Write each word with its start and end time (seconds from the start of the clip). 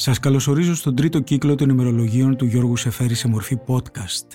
Σας 0.00 0.18
καλωσορίζω 0.18 0.74
στον 0.74 0.94
τρίτο 0.96 1.20
κύκλο 1.20 1.54
των 1.54 1.68
ημερολογίων 1.68 2.36
του 2.36 2.44
Γιώργου 2.44 2.76
Σεφέρη 2.76 3.14
σε 3.14 3.28
μορφή 3.28 3.58
podcast. 3.66 4.26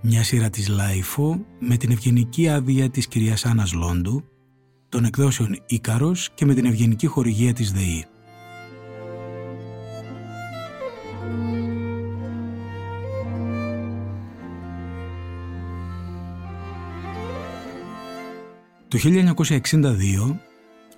Μια 0.00 0.22
σειρά 0.22 0.50
της 0.50 0.68
LiFO 0.68 1.46
με 1.58 1.76
την 1.76 1.90
ευγενική 1.90 2.48
άδεια 2.48 2.90
της 2.90 3.06
κυρίας 3.06 3.44
Άννας 3.44 3.72
Λόντου, 3.72 4.24
των 4.88 5.04
εκδόσεων 5.04 5.62
Ίκαρος 5.66 6.30
και 6.34 6.44
με 6.44 6.54
την 6.54 6.64
ευγενική 6.64 7.06
χορηγία 7.06 7.52
της 7.52 7.72
ΔΕΗ. 7.72 8.04
Το 18.88 18.98
1962 18.98 20.40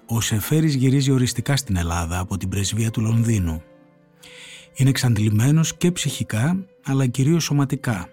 ο 0.07 0.21
Σεφέρης 0.21 0.75
γυρίζει 0.75 1.11
οριστικά 1.11 1.57
στην 1.57 1.77
Ελλάδα 1.77 2.19
από 2.19 2.37
την 2.37 2.49
πρεσβεία 2.49 2.91
του 2.91 3.01
Λονδίνου. 3.01 3.63
Είναι 4.79 4.91
εξαντλημένος 4.91 5.77
και 5.77 5.93
ψυχικά 5.93 6.67
αλλά 6.85 7.07
κυρίως 7.07 7.45
σωματικά. 7.45 8.09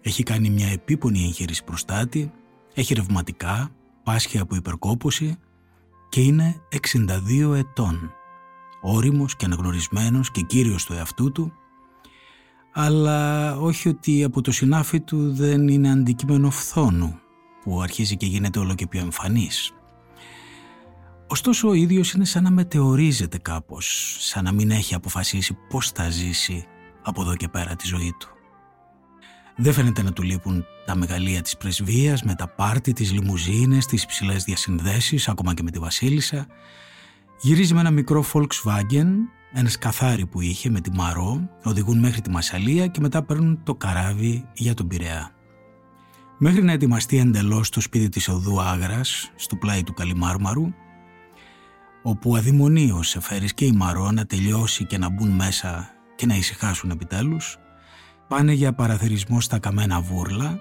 Έχει 0.00 0.22
κάνει 0.22 0.50
μια 0.50 0.68
επίπονη 0.68 1.24
εγχείρηση 1.24 1.64
προστάτη, 1.64 2.32
έχει 2.74 2.94
ρευματικά, 2.94 3.70
πάσχει 4.02 4.38
από 4.38 4.54
υπερκόπωση 4.54 5.36
και 6.08 6.20
είναι 6.20 6.60
62 6.70 7.54
ετών. 7.54 8.12
Όριμος 8.80 9.36
και 9.36 9.44
αναγνωρισμένος 9.44 10.30
και 10.30 10.40
κύριος 10.40 10.84
του 10.84 10.92
εαυτού 10.92 11.32
του, 11.32 11.52
αλλά 12.72 13.56
όχι 13.58 13.88
ότι 13.88 14.24
από 14.24 14.40
το 14.40 14.52
συνάφι 14.52 15.00
του 15.00 15.34
δεν 15.34 15.68
είναι 15.68 15.90
αντικείμενο 15.90 16.50
φθόνου 16.50 17.18
που 17.62 17.82
αρχίζει 17.82 18.16
και 18.16 18.26
γίνεται 18.26 18.58
όλο 18.58 18.74
και 18.74 18.86
πιο 18.86 19.00
εμφανής. 19.00 19.75
Ωστόσο 21.28 21.68
ο 21.68 21.72
ίδιος 21.72 22.12
είναι 22.12 22.24
σαν 22.24 22.42
να 22.42 22.50
μετεωρίζεται 22.50 23.38
κάπως, 23.38 24.16
σαν 24.20 24.44
να 24.44 24.52
μην 24.52 24.70
έχει 24.70 24.94
αποφασίσει 24.94 25.58
πώς 25.68 25.90
θα 25.90 26.10
ζήσει 26.10 26.66
από 27.02 27.22
εδώ 27.22 27.36
και 27.36 27.48
πέρα 27.48 27.76
τη 27.76 27.86
ζωή 27.86 28.14
του. 28.18 28.28
Δεν 29.56 29.72
φαίνεται 29.72 30.02
να 30.02 30.12
του 30.12 30.22
λείπουν 30.22 30.64
τα 30.86 30.96
μεγαλεία 30.96 31.42
της 31.42 31.56
πρεσβείας 31.56 32.22
με 32.22 32.34
τα 32.34 32.48
πάρτι, 32.48 32.92
τις 32.92 33.12
λιμουζίνες, 33.12 33.86
τις 33.86 34.06
ψηλές 34.06 34.44
διασυνδέσεις, 34.44 35.28
ακόμα 35.28 35.54
και 35.54 35.62
με 35.62 35.70
τη 35.70 35.78
Βασίλισσα. 35.78 36.46
Γυρίζει 37.40 37.74
με 37.74 37.80
ένα 37.80 37.90
μικρό 37.90 38.24
Volkswagen, 38.32 39.06
ένα 39.52 39.68
σκαθάρι 39.68 40.26
που 40.26 40.40
είχε 40.40 40.70
με 40.70 40.80
τη 40.80 40.90
Μαρό, 40.90 41.48
οδηγούν 41.64 41.98
μέχρι 41.98 42.20
τη 42.20 42.30
Μασαλία 42.30 42.86
και 42.86 43.00
μετά 43.00 43.22
παίρνουν 43.22 43.62
το 43.62 43.74
καράβι 43.74 44.48
για 44.54 44.74
τον 44.74 44.88
Πειραιά. 44.88 45.30
Μέχρι 46.38 46.62
να 46.62 46.72
ετοιμαστεί 46.72 47.18
εντελώς 47.18 47.70
το 47.70 47.80
σπίτι 47.80 48.08
της 48.08 48.28
οδού 48.28 48.60
Άγρας, 48.60 49.32
στο 49.36 49.56
πλάι 49.56 49.82
του 49.82 49.94
Καλιμάρμαρου, 49.94 50.66
όπου 52.08 52.36
αδειμονεί 52.36 52.90
ο 52.90 53.02
Σεφέρης 53.02 53.54
και 53.54 53.64
η 53.64 53.72
Μαρό 53.72 54.10
να 54.10 54.26
τελειώσει 54.26 54.84
και 54.84 54.98
να 54.98 55.10
μπουν 55.10 55.28
μέσα 55.28 55.90
και 56.16 56.26
να 56.26 56.36
ησυχάσουν 56.36 56.90
επιτέλους, 56.90 57.58
πάνε 58.28 58.52
για 58.52 58.72
παραθερισμό 58.72 59.40
στα 59.40 59.58
καμένα 59.58 60.00
βούρλα 60.00 60.60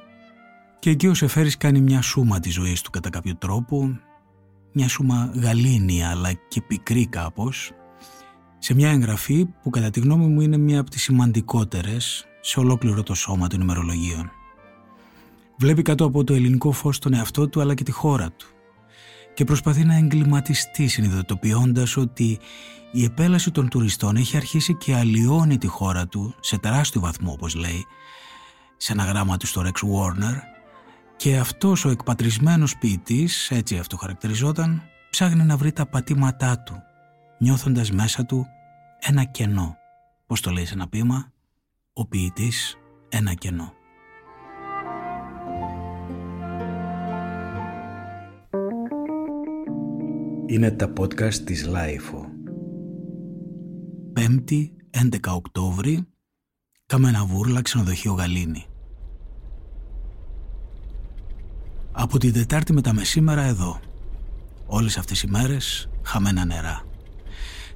και 0.79 0.89
εκεί 0.89 1.07
ο 1.07 1.13
Σεφέρης 1.13 1.57
κάνει 1.57 1.81
μια 1.81 2.01
σούμα 2.01 2.39
της 2.39 2.53
ζωής 2.53 2.81
του 2.81 2.89
κατά 2.89 3.09
κάποιο 3.09 3.35
τρόπο, 3.35 3.99
μια 4.73 4.87
σούμα 4.87 5.31
γαλήνια 5.35 6.09
αλλά 6.09 6.31
και 6.47 6.61
πικρή 6.61 7.07
κάπως, 7.07 7.71
σε 8.57 8.73
μια 8.73 8.89
εγγραφή 8.89 9.45
που 9.45 9.69
κατά 9.69 9.89
τη 9.89 9.99
γνώμη 9.99 10.25
μου 10.25 10.41
είναι 10.41 10.57
μια 10.57 10.79
από 10.79 10.89
τις 10.89 11.01
σημαντικότερες 11.01 12.25
σε 12.41 12.59
ολόκληρο 12.59 13.03
το 13.03 13.13
σώμα 13.13 13.47
των 13.47 13.61
ημερολογίων. 13.61 14.31
Βλέπει 15.57 15.81
κάτω 15.81 16.05
από 16.05 16.23
το 16.23 16.33
ελληνικό 16.33 16.71
φως 16.71 16.99
τον 16.99 17.13
εαυτό 17.13 17.47
του 17.47 17.61
αλλά 17.61 17.73
και 17.73 17.83
τη 17.83 17.91
χώρα 17.91 18.31
του 18.31 18.54
και 19.35 19.43
προσπαθεί 19.43 19.83
να 19.83 19.95
εγκληματιστεί 19.95 20.87
συνειδητοποιώντας 20.87 21.97
ότι 21.97 22.39
η 22.91 23.03
επέλαση 23.03 23.51
των 23.51 23.69
τουριστών 23.69 24.15
έχει 24.15 24.37
αρχίσει 24.37 24.75
και 24.75 24.95
αλλοιώνει 24.95 25.57
τη 25.57 25.67
χώρα 25.67 26.07
του 26.07 26.35
σε 26.39 26.57
τεράστιο 26.57 27.01
βαθμό 27.01 27.31
όπως 27.31 27.55
λέει 27.55 27.85
σε 28.77 28.91
ένα 28.91 29.03
γράμμα 29.03 29.37
του 29.37 29.47
στο 29.47 29.61
Rex 29.61 29.67
Warner 29.67 30.35
και 31.15 31.37
αυτός 31.37 31.85
ο 31.85 31.89
εκπατρισμένος 31.89 32.77
ποιητής, 32.77 33.51
έτσι 33.51 33.77
αυτό 33.77 33.97
χαρακτηριζόταν, 33.97 34.81
ψάχνει 35.09 35.43
να 35.43 35.57
βρει 35.57 35.71
τα 35.71 35.85
πατήματά 35.85 36.59
του, 36.59 36.81
νιώθοντας 37.39 37.91
μέσα 37.91 38.25
του 38.25 38.45
ένα 38.99 39.23
κενό. 39.23 39.77
Πώς 40.25 40.41
το 40.41 40.51
λέει 40.51 40.65
σε 40.65 40.73
ένα 40.73 40.87
ποίημα, 40.87 41.31
ο 41.93 42.07
ποιητής 42.07 42.77
ένα 43.09 43.33
κενό. 43.33 43.73
Είναι 50.47 50.71
τα 50.71 50.93
podcast 50.99 51.33
της 51.33 51.65
LiFO. 51.65 52.25
5η 54.13 54.69
11 54.89 55.35
Οκτώβρη, 55.35 56.07
Καμένα 56.85 57.20
Βούρλα, 57.20 57.61
ξενοδοχείο 57.61 58.13
Γαλήνη. 58.13 58.65
Από 61.91 62.17
την 62.17 62.33
Τετάρτη 62.33 62.73
με 62.73 62.81
τα 62.81 62.93
μεσήμερα 62.93 63.41
εδώ. 63.41 63.79
Όλες 64.65 64.97
αυτές 64.97 65.21
οι 65.21 65.27
μέρες 65.27 65.89
χαμένα 66.03 66.45
νερά. 66.45 66.83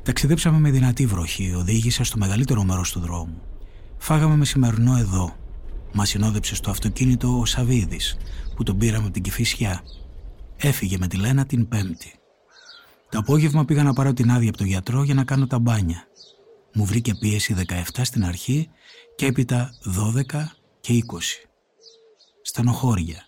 Ταξιδέψαμε 0.03 0.59
με 0.59 0.71
δυνατή 0.71 1.05
βροχή, 1.05 1.53
οδήγησα 1.57 2.03
στο 2.03 2.17
μεγαλύτερο 2.17 2.63
μέρος 2.63 2.91
του 2.91 2.99
δρόμου. 2.99 3.41
Φάγαμε 3.97 4.35
μεσημερινό 4.35 4.97
εδώ. 4.97 5.35
Μα 5.93 6.05
συνόδεψε 6.05 6.55
στο 6.55 6.69
αυτοκίνητο 6.69 7.39
ο 7.39 7.45
Σαβίδης, 7.45 8.17
που 8.55 8.63
τον 8.63 8.77
πήραμε 8.77 9.03
από 9.03 9.13
την 9.13 9.21
Κηφισιά. 9.21 9.81
Έφυγε 10.57 10.97
με 10.97 11.07
τη 11.07 11.17
Λένα 11.17 11.45
την 11.45 11.67
Πέμπτη. 11.67 12.18
Το 13.09 13.17
απόγευμα 13.17 13.65
πήγα 13.65 13.83
να 13.83 13.93
πάρω 13.93 14.13
την 14.13 14.31
άδεια 14.31 14.49
από 14.49 14.57
τον 14.57 14.67
γιατρό 14.67 15.03
για 15.03 15.13
να 15.13 15.23
κάνω 15.23 15.47
τα 15.47 15.59
μπάνια. 15.59 16.07
Μου 16.73 16.85
βρήκε 16.85 17.13
πίεση 17.15 17.55
17 17.67 17.81
στην 18.01 18.25
αρχή 18.25 18.69
και 19.15 19.25
έπειτα 19.25 19.71
12 19.83 20.23
και 20.79 20.93
20. 20.93 21.17
Στενοχώρια. 22.41 23.23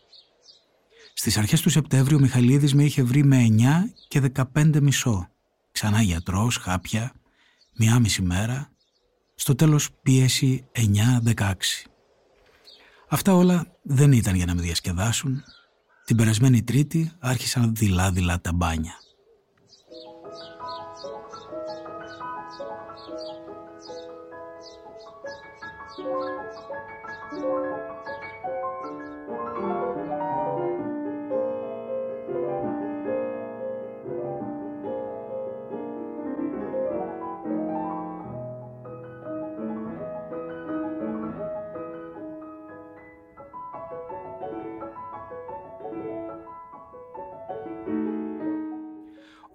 Στις 1.14 1.38
αρχές 1.38 1.62
του 1.62 1.70
Σεπτέμβριου 1.70 2.18
ο 2.18 2.22
Μιχαλίδης 2.22 2.74
με 2.74 2.84
είχε 2.84 3.04
βρει 3.04 3.24
με 3.24 3.46
9 3.50 3.62
και 4.08 4.22
15 4.54 4.80
μισό. 4.82 5.28
Ξανά 5.72 6.02
γιατρός, 6.02 6.58
χάπια, 6.58 7.14
μία 7.78 8.00
μισή 8.00 8.22
μέρα. 8.22 8.70
Στο 9.36 9.56
τέλος 9.56 9.90
πίεση 10.02 10.66
9-16. 10.72 11.54
Αυτά 13.10 13.36
όλα 13.36 13.66
δεν 13.82 14.12
ήταν 14.12 14.36
για 14.36 14.46
να 14.46 14.56
με 14.56 14.62
διασκεδάσουν. 14.62 15.44
Την 16.06 16.16
περασμένη 16.16 16.64
Τρίτη 16.64 17.12
άρχισαν 17.20 17.76
δειλά-δειλά 17.76 18.42
τα 18.42 18.54
μπάνια. 18.54 18.94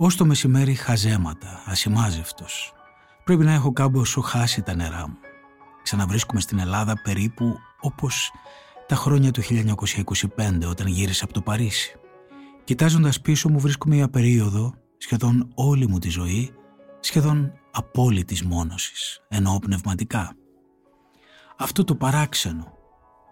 Ως 0.06 0.16
το 0.16 0.24
μεσημέρι 0.24 0.74
χαζέματα, 0.74 1.62
ασημάζευτος. 1.64 2.72
Πρέπει 3.24 3.44
να 3.44 3.52
έχω 3.52 3.72
κάμποσο 3.72 4.20
χάσει 4.20 4.62
τα 4.62 4.74
νερά 4.74 5.08
μου. 5.08 5.16
Ξαναβρίσκουμε 5.82 6.40
στην 6.40 6.58
Ελλάδα 6.58 7.00
περίπου 7.02 7.56
όπως 7.80 8.32
τα 8.86 8.94
χρόνια 8.94 9.30
του 9.30 9.42
1925 9.42 10.68
όταν 10.68 10.86
γύρισα 10.86 11.24
από 11.24 11.32
το 11.32 11.40
Παρίσι. 11.40 11.94
Κοιτάζοντας 12.64 13.20
πίσω 13.20 13.48
μου 13.48 13.58
βρίσκω 13.58 13.88
μια 13.88 14.08
περίοδο, 14.08 14.74
σχεδόν 14.96 15.50
όλη 15.54 15.88
μου 15.88 15.98
τη 15.98 16.08
ζωή, 16.08 16.54
σχεδόν 17.00 17.52
απόλυτης 17.70 18.42
μόνωσης, 18.42 19.20
εννοώ 19.28 19.58
πνευματικά. 19.58 20.36
Αυτό 21.56 21.84
το 21.84 21.94
παράξενο, 21.94 22.72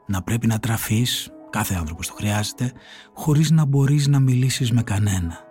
να 0.07 0.23
πρέπει 0.23 0.47
να 0.47 0.59
τραφείς, 0.59 1.31
κάθε 1.51 1.75
άνθρωπος 1.75 2.07
το 2.07 2.15
χρειάζεται, 2.15 2.73
χωρίς 3.15 3.51
να 3.51 3.65
μπορείς 3.65 4.09
να 4.09 4.21
μιλήσεις 4.21 4.73
με 4.73 4.83
κανένα 4.83 5.44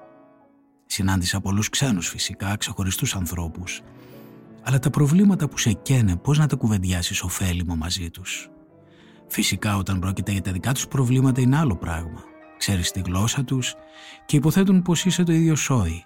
Συνάντησα 0.93 1.39
πολλούς 1.39 1.69
ξένους 1.69 2.07
φυσικά, 2.07 2.57
ξεχωριστούς 2.57 3.15
ανθρώπους. 3.15 3.81
Αλλά 4.63 4.79
τα 4.79 4.89
προβλήματα 4.89 5.47
που 5.47 5.57
σε 5.57 5.71
καίνε 5.71 6.15
πώς 6.15 6.37
να 6.37 6.47
τα 6.47 6.55
κουβεντιάσεις 6.55 7.21
ωφέλιμο 7.21 7.75
μαζί 7.75 8.09
τους; 8.09 8.49
Φυσικά 9.27 9.77
όταν 9.77 9.99
πρόκειται 9.99 10.31
για 10.31 10.41
τα 10.41 10.51
δικά 10.51 10.71
τους 10.73 10.87
προβλήματα 10.87 11.41
είναι 11.41 11.57
άλλο 11.57 11.75
πράγμα. 11.75 12.23
Ξέρεις 12.57 12.91
τη 12.91 12.99
γλώσσα 12.99 13.43
τους 13.43 13.75
και 14.25 14.35
υποθέτουν 14.35 14.81
πως 14.81 15.05
είσαι 15.05 15.23
το 15.23 15.31
ίδιο 15.31 15.55
σόι. 15.55 16.05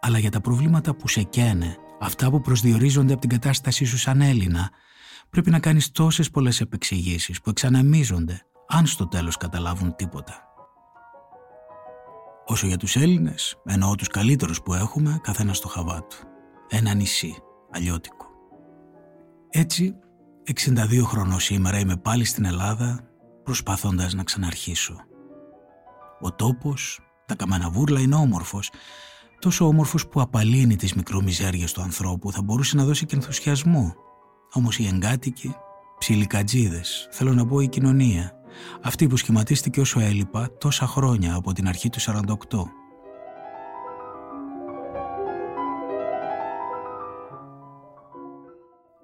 Αλλά 0.00 0.18
για 0.18 0.30
τα 0.30 0.40
προβλήματα 0.40 0.94
που 0.94 1.08
σε 1.08 1.22
καίνε, 1.22 1.76
αυτά 2.00 2.30
που 2.30 2.40
προσδιορίζονται 2.40 3.12
από 3.12 3.20
την 3.20 3.30
κατάστασή 3.30 3.84
σου 3.84 3.98
σαν 3.98 4.20
Έλληνα, 4.20 4.70
πρέπει 5.30 5.50
να 5.50 5.58
κάνεις 5.58 5.90
τόσες 5.90 6.30
πολλές 6.30 6.60
επεξηγήσεις 6.60 7.40
που 7.40 7.50
εξανεμίζονται, 7.50 8.42
αν 8.68 8.86
στο 8.86 9.08
τέλος 9.08 9.36
καταλάβουν 9.36 9.96
τίποτα. 9.96 10.49
Όσο 12.50 12.66
για 12.66 12.76
τους 12.76 12.96
Έλληνες, 12.96 13.56
εννοώ 13.64 13.94
τους 13.94 14.08
καλύτερους 14.08 14.62
που 14.62 14.74
έχουμε, 14.74 15.18
καθένας 15.22 15.56
στο 15.56 15.68
χαβά 15.68 16.02
του. 16.02 16.16
Ένα 16.68 16.94
νησί, 16.94 17.36
αλλιώτικο. 17.70 18.26
Έτσι, 19.50 19.94
62 20.44 21.02
χρονών 21.02 21.40
σήμερα 21.40 21.78
είμαι 21.78 21.96
πάλι 21.96 22.24
στην 22.24 22.44
Ελλάδα 22.44 23.00
προσπαθώντας 23.42 24.14
να 24.14 24.22
ξαναρχίσω. 24.22 24.96
Ο 26.20 26.32
τόπος, 26.32 27.00
τα 27.26 27.34
καμένα 27.34 27.70
βούρλα 27.70 28.00
είναι 28.00 28.14
όμορφος, 28.14 28.70
τόσο 29.38 29.66
όμορφος 29.66 30.08
που 30.08 30.20
απαλύνει 30.20 30.76
τις 30.76 30.94
μικρομιζέριες 30.94 31.72
του 31.72 31.82
ανθρώπου, 31.82 32.32
θα 32.32 32.42
μπορούσε 32.42 32.76
να 32.76 32.84
δώσει 32.84 33.06
και 33.06 33.14
ενθουσιασμό. 33.14 33.94
Όμως 34.52 34.78
οι 34.78 34.86
εγκάτοικοι, 34.86 35.54
ψιλικατζίδες, 35.98 37.08
θέλω 37.10 37.32
να 37.32 37.46
πω 37.46 37.60
η 37.60 37.68
κοινωνία, 37.68 38.39
αυτή 38.82 39.06
που 39.06 39.16
σχηματίστηκε 39.16 39.80
όσο 39.80 40.00
έλειπα 40.00 40.50
τόσα 40.58 40.86
χρόνια 40.86 41.34
από 41.34 41.52
την 41.52 41.68
αρχή 41.68 41.88
του 41.88 42.00
48. 42.00 42.12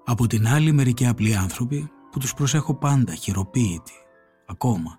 Από 0.04 0.26
την 0.26 0.48
άλλη 0.48 0.72
μερικοί 0.72 1.06
απλοί 1.06 1.36
άνθρωποι 1.36 1.90
που 2.10 2.18
τους 2.18 2.34
προσέχω 2.34 2.74
πάντα 2.74 3.14
χειροποίητοι, 3.14 3.92
ακόμα, 4.46 4.98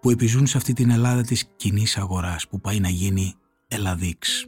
που 0.00 0.10
επιζούν 0.10 0.46
σε 0.46 0.56
αυτή 0.56 0.72
την 0.72 0.90
Ελλάδα 0.90 1.22
της 1.22 1.44
κοινής 1.56 1.96
αγοράς 1.96 2.48
που 2.48 2.60
πάει 2.60 2.80
να 2.80 2.88
γίνει 2.88 3.34
Ελλαδίξ. 3.68 4.46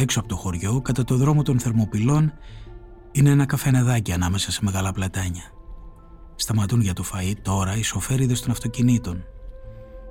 Έξω 0.00 0.20
από 0.20 0.28
το 0.28 0.36
χωριό, 0.36 0.80
κατά 0.80 1.04
το 1.04 1.16
δρόμο 1.16 1.42
των 1.42 1.58
Θερμοπυλών, 1.58 2.32
είναι 3.12 3.30
ένα 3.30 3.46
καφενεδάκι 3.46 4.12
ανάμεσα 4.12 4.50
σε 4.50 4.60
μεγάλα 4.62 4.92
πλατάνια. 4.92 5.42
Σταματούν 6.34 6.80
για 6.80 6.92
το 6.92 7.04
φαΐ 7.12 7.32
τώρα 7.42 7.76
οι 7.76 7.82
σοφέριδες 7.82 8.40
των 8.40 8.50
αυτοκινήτων. 8.50 9.24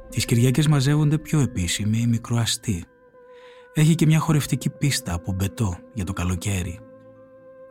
Τις 0.09 0.25
Κυριακές 0.25 0.68
μαζεύονται 0.68 1.18
πιο 1.18 1.39
επίσημοι, 1.39 2.07
μικροαστοί. 2.07 2.86
Έχει 3.74 3.95
και 3.95 4.06
μια 4.06 4.19
χορευτική 4.19 4.69
πίστα 4.69 5.13
από 5.13 5.33
μπετό 5.33 5.77
για 5.94 6.06
το 6.06 6.13
καλοκαίρι. 6.13 6.80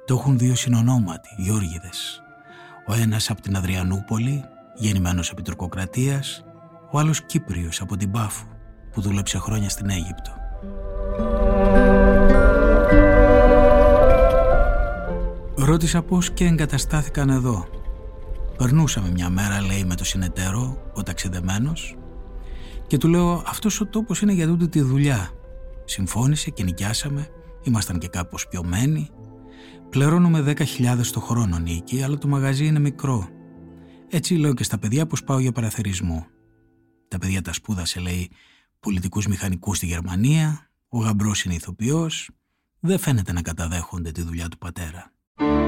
Το 0.04 0.14
έχουν 0.14 0.38
δύο 0.38 0.54
συνονόματι, 0.54 1.28
Γιώργιδες. 1.38 2.22
Ο 2.86 2.94
ένας 2.94 3.30
από 3.30 3.40
την 3.40 3.56
Αδριανούπολη, 3.56 4.44
γεννημένος 4.76 5.30
επί 5.30 5.42
τουρκοκρατίας, 5.42 6.44
ο 6.90 6.98
άλλος 6.98 7.22
Κύπριος 7.22 7.80
από 7.80 7.96
την 7.96 8.10
Πάφου, 8.10 8.46
που 8.92 9.00
δούλεψε 9.00 9.38
χρόνια 9.38 9.68
στην 9.68 9.90
Αίγυπτο. 9.90 10.37
Ρώτησα 15.68 16.02
πώς 16.02 16.30
και 16.30 16.44
εγκαταστάθηκαν 16.44 17.28
εδώ. 17.28 17.68
Περνούσαμε 18.56 19.10
μια 19.10 19.30
μέρα, 19.30 19.60
λέει, 19.60 19.84
με 19.84 19.94
το 19.94 20.04
συνεταίρο, 20.04 20.90
ο 20.94 21.02
ταξιδεμένος, 21.02 21.96
και 22.86 22.96
του 22.96 23.08
λέω 23.08 23.42
αυτός 23.46 23.80
ο 23.80 23.86
τόπος 23.86 24.20
είναι 24.20 24.32
για 24.32 24.46
τούτη 24.46 24.68
τη 24.68 24.80
δουλειά. 24.80 25.30
Συμφώνησε 25.84 26.50
και 26.50 26.62
νοικιάσαμε, 26.62 27.28
ήμασταν 27.62 27.98
και 27.98 28.08
κάπως 28.08 28.48
πιωμένοι. 28.48 29.10
Πληρώνουμε 29.90 30.40
10.000 30.40 31.10
το 31.12 31.20
χρόνο 31.20 31.58
νίκη, 31.58 32.02
αλλά 32.02 32.18
το 32.18 32.28
μαγαζί 32.28 32.66
είναι 32.66 32.78
μικρό. 32.78 33.28
Έτσι 34.08 34.34
λέω 34.34 34.54
και 34.54 34.64
στα 34.64 34.78
παιδιά 34.78 35.06
πως 35.06 35.24
πάω 35.24 35.38
για 35.38 35.52
παραθερισμό. 35.52 36.26
Τα 37.08 37.18
παιδιά 37.18 37.42
τα 37.42 37.52
σπούδασε, 37.52 38.00
λέει, 38.00 38.30
πολιτικούς 38.80 39.26
μηχανικούς 39.26 39.76
στη 39.76 39.86
Γερμανία, 39.86 40.70
ο 40.88 40.98
γαμπρός 40.98 41.44
είναι 41.44 41.54
ηθοποιός, 41.54 42.30
δεν 42.80 42.98
φαίνεται 42.98 43.32
να 43.32 43.42
καταδέχονται 43.42 44.10
τη 44.10 44.22
δουλειά 44.22 44.48
του 44.48 44.58
πατέρα. 44.58 45.12
Thank 45.38 45.62
you. 45.62 45.67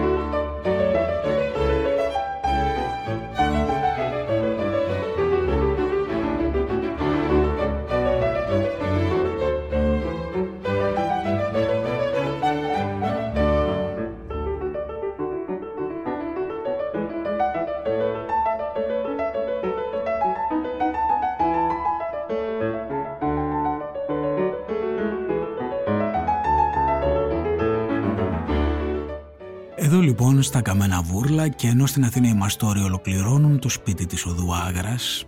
Λοιπόν 30.10 30.42
στα 30.42 30.60
Καμένα 30.60 31.02
Βούρλα 31.02 31.48
και 31.48 31.66
ενώ 31.66 31.86
στην 31.86 32.04
Αθήνα 32.04 32.28
οι 32.28 32.34
μαστόροι 32.34 32.80
ολοκληρώνουν 32.80 33.58
το 33.58 33.68
σπίτι 33.68 34.06
της 34.06 34.26
οδού 34.26 34.54
Άγρας 34.54 35.24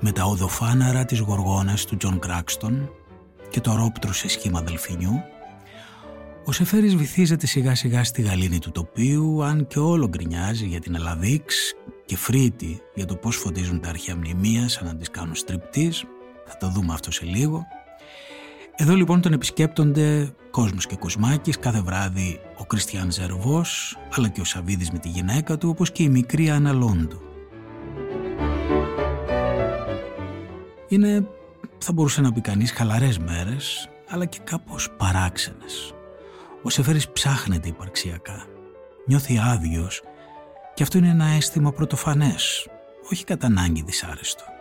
με 0.00 0.12
τα 0.12 0.24
οδοφάναρα 0.24 1.04
της 1.04 1.18
γοργόνας 1.18 1.84
του 1.84 1.96
Τζον 1.96 2.18
Κράξτον 2.18 2.90
και 3.50 3.60
το 3.60 3.74
ρόπτρο 3.74 4.12
σε 4.12 4.28
σχήμα 4.28 4.60
δελφινιού 4.60 5.22
ο 6.44 6.52
Σεφέρης 6.52 6.96
βυθίζεται 6.96 7.46
σιγά 7.46 7.74
σιγά 7.74 8.04
στη 8.04 8.22
γαλήνη 8.22 8.58
του 8.58 8.70
τοπίου 8.70 9.44
αν 9.44 9.66
και 9.66 9.78
όλο 9.78 10.08
γκρινιάζει 10.08 10.66
για 10.66 10.80
την 10.80 10.94
Ελλαδίτσα 10.94 11.74
και 12.04 12.16
φρίττει 12.16 12.80
για 12.94 13.06
το 13.06 13.16
πώς 13.16 13.36
φωτίζουν 13.36 13.80
τα 13.80 13.88
αρχαία 13.88 14.16
μνημεία 14.16 14.68
σαν 14.68 14.86
να 14.86 14.96
τις 14.96 15.10
κάνουν 15.10 15.34
στριπτίζ. 15.34 16.04
Θα 16.46 16.56
το 16.56 16.68
δούμε 16.68 16.92
αυτό 16.92 17.10
σε 17.10 17.24
λίγο 17.24 17.66
εδώ 18.76 18.94
λοιπόν 18.94 19.20
τον 19.20 19.32
επισκέπτονται 19.32 20.34
Κόσμος 20.50 20.86
και 20.86 20.96
Κοσμάκης 20.96 21.58
κάθε 21.58 21.80
βράδυ 21.80 22.40
ο 22.56 22.64
Κριστιαν 22.64 23.12
Ζερβός 23.12 23.98
αλλά 24.16 24.28
και 24.28 24.40
ο 24.40 24.44
Σαβίδης 24.44 24.90
με 24.90 24.98
τη 24.98 25.08
γυναίκα 25.08 25.58
του 25.58 25.68
όπως 25.68 25.92
και 25.92 26.02
η 26.02 26.08
μικρή 26.08 26.50
Άννα 26.50 26.72
Λόντου. 26.72 27.20
Είναι, 30.88 31.28
θα 31.78 31.92
μπορούσε 31.92 32.20
να 32.20 32.32
πει 32.32 32.40
κανείς, 32.40 32.72
χαλαρές 32.72 33.18
μέρες 33.18 33.88
αλλά 34.08 34.24
και 34.24 34.38
κάπως 34.44 34.90
παράξενες. 34.96 35.94
Ο 36.62 36.70
Σεφέρης 36.70 37.08
ψάχνεται 37.08 37.68
υπαρξιακά. 37.68 38.46
Νιώθει 39.06 39.38
άδειος 39.38 40.02
και 40.74 40.82
αυτό 40.82 40.98
είναι 40.98 41.08
ένα 41.08 41.26
αίσθημα 41.26 41.72
πρωτοφανές, 41.72 42.68
όχι 43.10 43.24
κατά 43.24 43.46
ανάγκη 43.46 43.82
δυσάρεστο. 43.82 44.55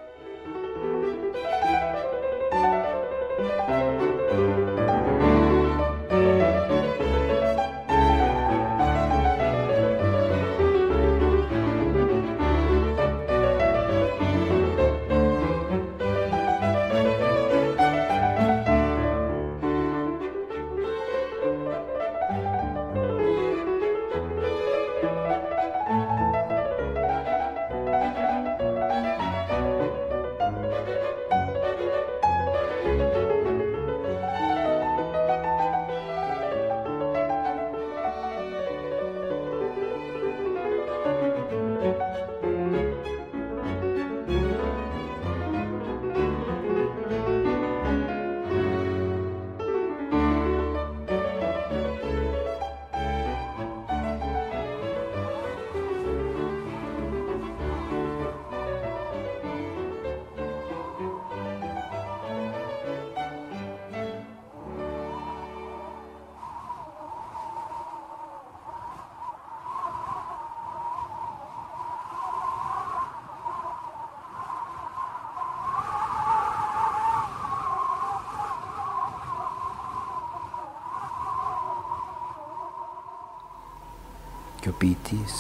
Και 84.65 84.71
ο 84.71 84.75
ποιητής 84.77 85.33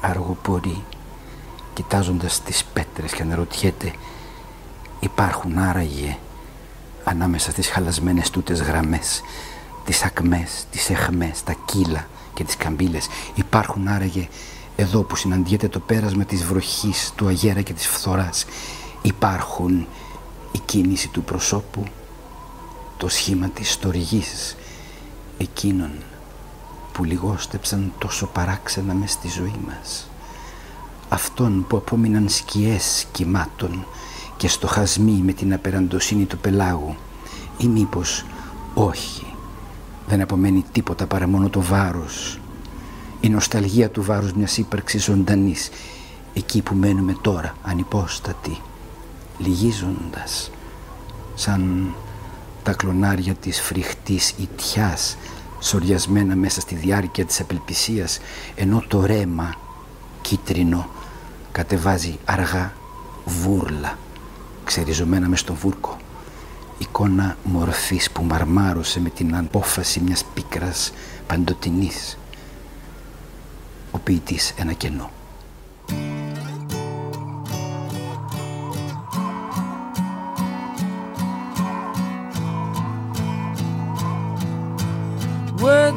αργοπορεί 0.00 0.84
κοιτάζοντας 1.74 2.42
τις 2.42 2.64
πέτρες 2.64 3.12
και 3.12 3.22
αναρωτιέται 3.22 3.92
υπάρχουν 5.00 5.58
άραγε 5.58 6.16
ανάμεσα 7.04 7.50
στις 7.50 7.68
χαλασμένες 7.68 8.30
τούτες 8.30 8.60
γραμμές 8.60 9.22
τις 9.84 10.02
ακμές, 10.02 10.66
τις 10.70 10.90
εχμές, 10.90 11.42
τα 11.42 11.54
κύλα 11.64 12.06
και 12.34 12.44
τις 12.44 12.56
καμπύλες. 12.56 13.06
Υπάρχουν 13.34 13.88
άραγε 13.88 14.28
εδώ 14.76 15.02
που 15.02 15.16
συναντιέται 15.16 15.68
το 15.68 15.80
πέρασμα 15.80 16.24
της 16.24 16.44
βροχής, 16.44 17.12
του 17.16 17.26
αγέρα 17.26 17.62
και 17.62 17.72
της 17.72 17.86
φθοράς. 17.86 18.44
Υπάρχουν 19.02 19.86
η 20.52 20.58
κίνηση 20.64 21.08
του 21.08 21.22
προσώπου, 21.22 21.84
το 22.96 23.08
σχήμα 23.08 23.48
της 23.48 23.72
στοργής 23.72 24.56
εκείνων 25.38 25.90
που 26.94 27.04
λιγόστεψαν 27.04 27.92
τόσο 27.98 28.26
παράξενα 28.26 28.94
μες 28.94 29.10
στη 29.10 29.28
ζωή 29.28 29.54
μας. 29.66 30.08
Αυτών 31.08 31.64
που 31.68 31.76
απόμειναν 31.76 32.28
σκιές 32.28 33.06
κυμάτων 33.12 33.86
και 34.36 34.48
στοχασμοί 34.48 35.22
με 35.24 35.32
την 35.32 35.52
απεραντοσύνη 35.52 36.24
του 36.24 36.38
πελάγου 36.38 36.96
ή 37.58 37.66
μήπως 37.66 38.24
όχι 38.74 39.26
δεν 40.06 40.20
απομένει 40.20 40.64
τίποτα 40.72 41.06
παρά 41.06 41.28
μόνο 41.28 41.48
το 41.48 41.60
βάρος. 41.60 42.38
Η 43.20 43.28
νοσταλγία 43.28 43.90
του 43.90 44.02
βάρους 44.02 44.32
μιας 44.32 44.58
ύπαρξης 44.58 45.04
ζωντανής, 45.04 45.70
εκεί 46.34 46.62
που 46.62 46.74
μένουμε 46.74 47.16
τώρα 47.20 47.54
ανυπόστατοι 47.62 48.58
λυγίζοντας 49.38 50.50
σαν 51.34 51.94
τα 52.62 52.72
κλονάρια 52.72 53.34
της 53.34 53.60
φρικτής 53.60 54.34
ιτιάς 54.38 55.16
σοριασμένα 55.64 56.36
μέσα 56.36 56.60
στη 56.60 56.74
διάρκεια 56.74 57.24
της 57.24 57.40
απελπισίας 57.40 58.18
ενώ 58.54 58.84
το 58.88 59.06
ρέμα 59.06 59.54
κίτρινο 60.20 60.88
κατεβάζει 61.52 62.18
αργά 62.24 62.72
βούρλα 63.24 63.98
ξεριζωμένα 64.64 65.28
μες 65.28 65.40
στον 65.40 65.54
βούρκο. 65.54 65.96
Εικόνα 66.78 67.36
μορφής 67.44 68.10
που 68.10 68.22
μαρμάρωσε 68.22 69.00
με 69.00 69.08
την 69.08 69.36
απόφαση 69.36 70.00
μιας 70.00 70.24
πίκρας 70.34 70.92
παντοτινής. 71.26 72.18
Ο 73.90 73.98
ποιητής 73.98 74.54
ένα 74.56 74.72
κενό 74.72 75.10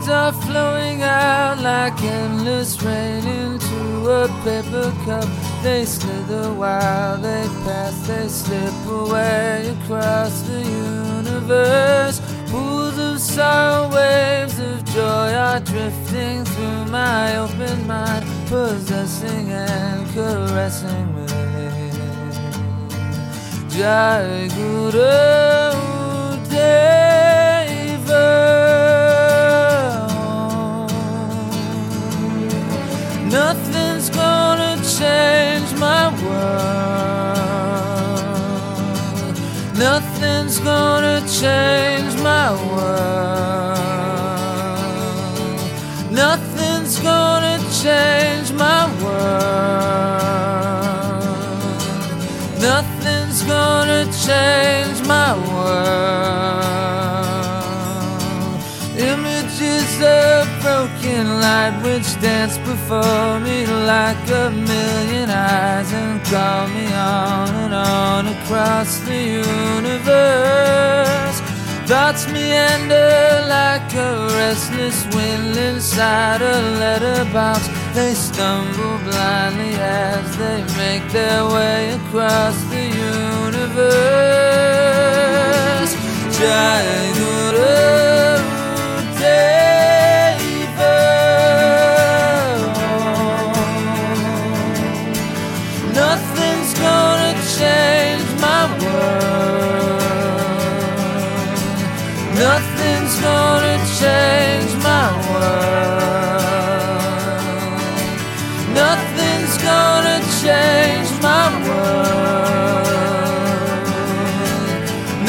Words 0.08 0.14
are 0.14 0.42
flowing 0.48 1.02
out 1.04 1.60
like 1.60 2.02
endless 2.02 2.82
rain 2.82 3.26
into 3.26 4.10
a 4.10 4.28
paper 4.46 4.94
cup. 5.04 5.28
They 5.62 5.84
slither 5.84 6.54
while 6.54 7.18
they 7.18 7.46
pass, 7.66 8.08
they 8.08 8.30
slip 8.30 8.74
away 8.86 9.76
across 9.76 10.44
the 10.44 10.62
universe. 10.62 12.22
Pools 12.50 12.98
of 12.98 13.20
sorrow, 13.20 13.94
waves 13.94 14.58
of 14.60 14.86
joy 14.86 15.34
are 15.34 15.60
drifting 15.60 16.46
through 16.46 16.86
my 16.86 17.36
open 17.38 17.86
mind, 17.86 18.26
possessing 18.48 19.52
and 19.52 20.08
caressing 20.14 21.08
me. 21.16 21.28
Jai 23.70 24.48
Guru 24.56 25.30
Deva. 26.50 27.27
Nothing's 33.32 34.10
gonna 34.10 34.78
change 34.98 35.74
my 35.78 36.08
world. 36.24 37.18
Nothing's 39.78 40.60
gonna 40.60 41.22
change 41.28 42.16
my 42.22 42.54
world. 42.72 43.78
Nothing's 46.10 47.00
gonna 47.00 47.60
change 47.84 48.54
my 48.54 48.88
world. 49.04 50.28
Nothing's 52.62 53.44
gonna 53.44 54.06
change 54.26 55.02
my 55.06 55.36
world. 55.52 56.68
Images 58.98 60.02
of 60.02 60.47
broken 61.08 61.40
light 61.40 61.80
which 61.84 62.20
dance 62.22 62.58
before 62.60 63.40
me 63.40 63.66
like 63.66 64.30
a 64.30 64.50
million 64.52 65.30
eyes 65.30 65.94
and 65.94 66.24
call 66.26 66.68
me 66.68 66.86
on 66.94 67.50
and 67.64 67.74
on 67.74 68.28
across 68.28 69.00
the 69.00 69.16
universe. 69.78 71.42
Thoughts 71.88 72.28
meander 72.28 73.46
like 73.48 73.94
a 73.94 74.28
restless 74.42 75.06
wind 75.16 75.56
inside 75.56 76.42
a 76.42 76.62
letterbox. 76.80 77.68
They 77.94 78.14
stumble 78.14 78.98
blindly 79.06 79.76
as 79.76 80.38
they 80.38 80.64
make 80.78 81.10
their 81.12 81.46
way 81.46 81.92
across 81.92 82.62
the 82.66 82.84
universe. 82.84 84.58
Jai 97.60 98.18
Guru. 98.80 99.18
gonna 103.28 103.76
change 104.00 104.72
my 104.88 105.06
world. 105.28 106.08
Nothing's 108.82 109.56
gonna 109.68 110.18
change 110.42 111.12
my 111.26 111.46
world. 111.66 112.88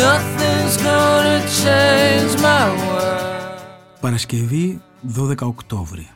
Nothing's 0.04 0.76
gonna 0.88 1.38
change 1.62 2.32
my 2.46 2.64
world. 2.86 3.60
Παρασκευή 4.00 4.80
12 5.16 5.34
Οκτώβρη. 5.46 6.08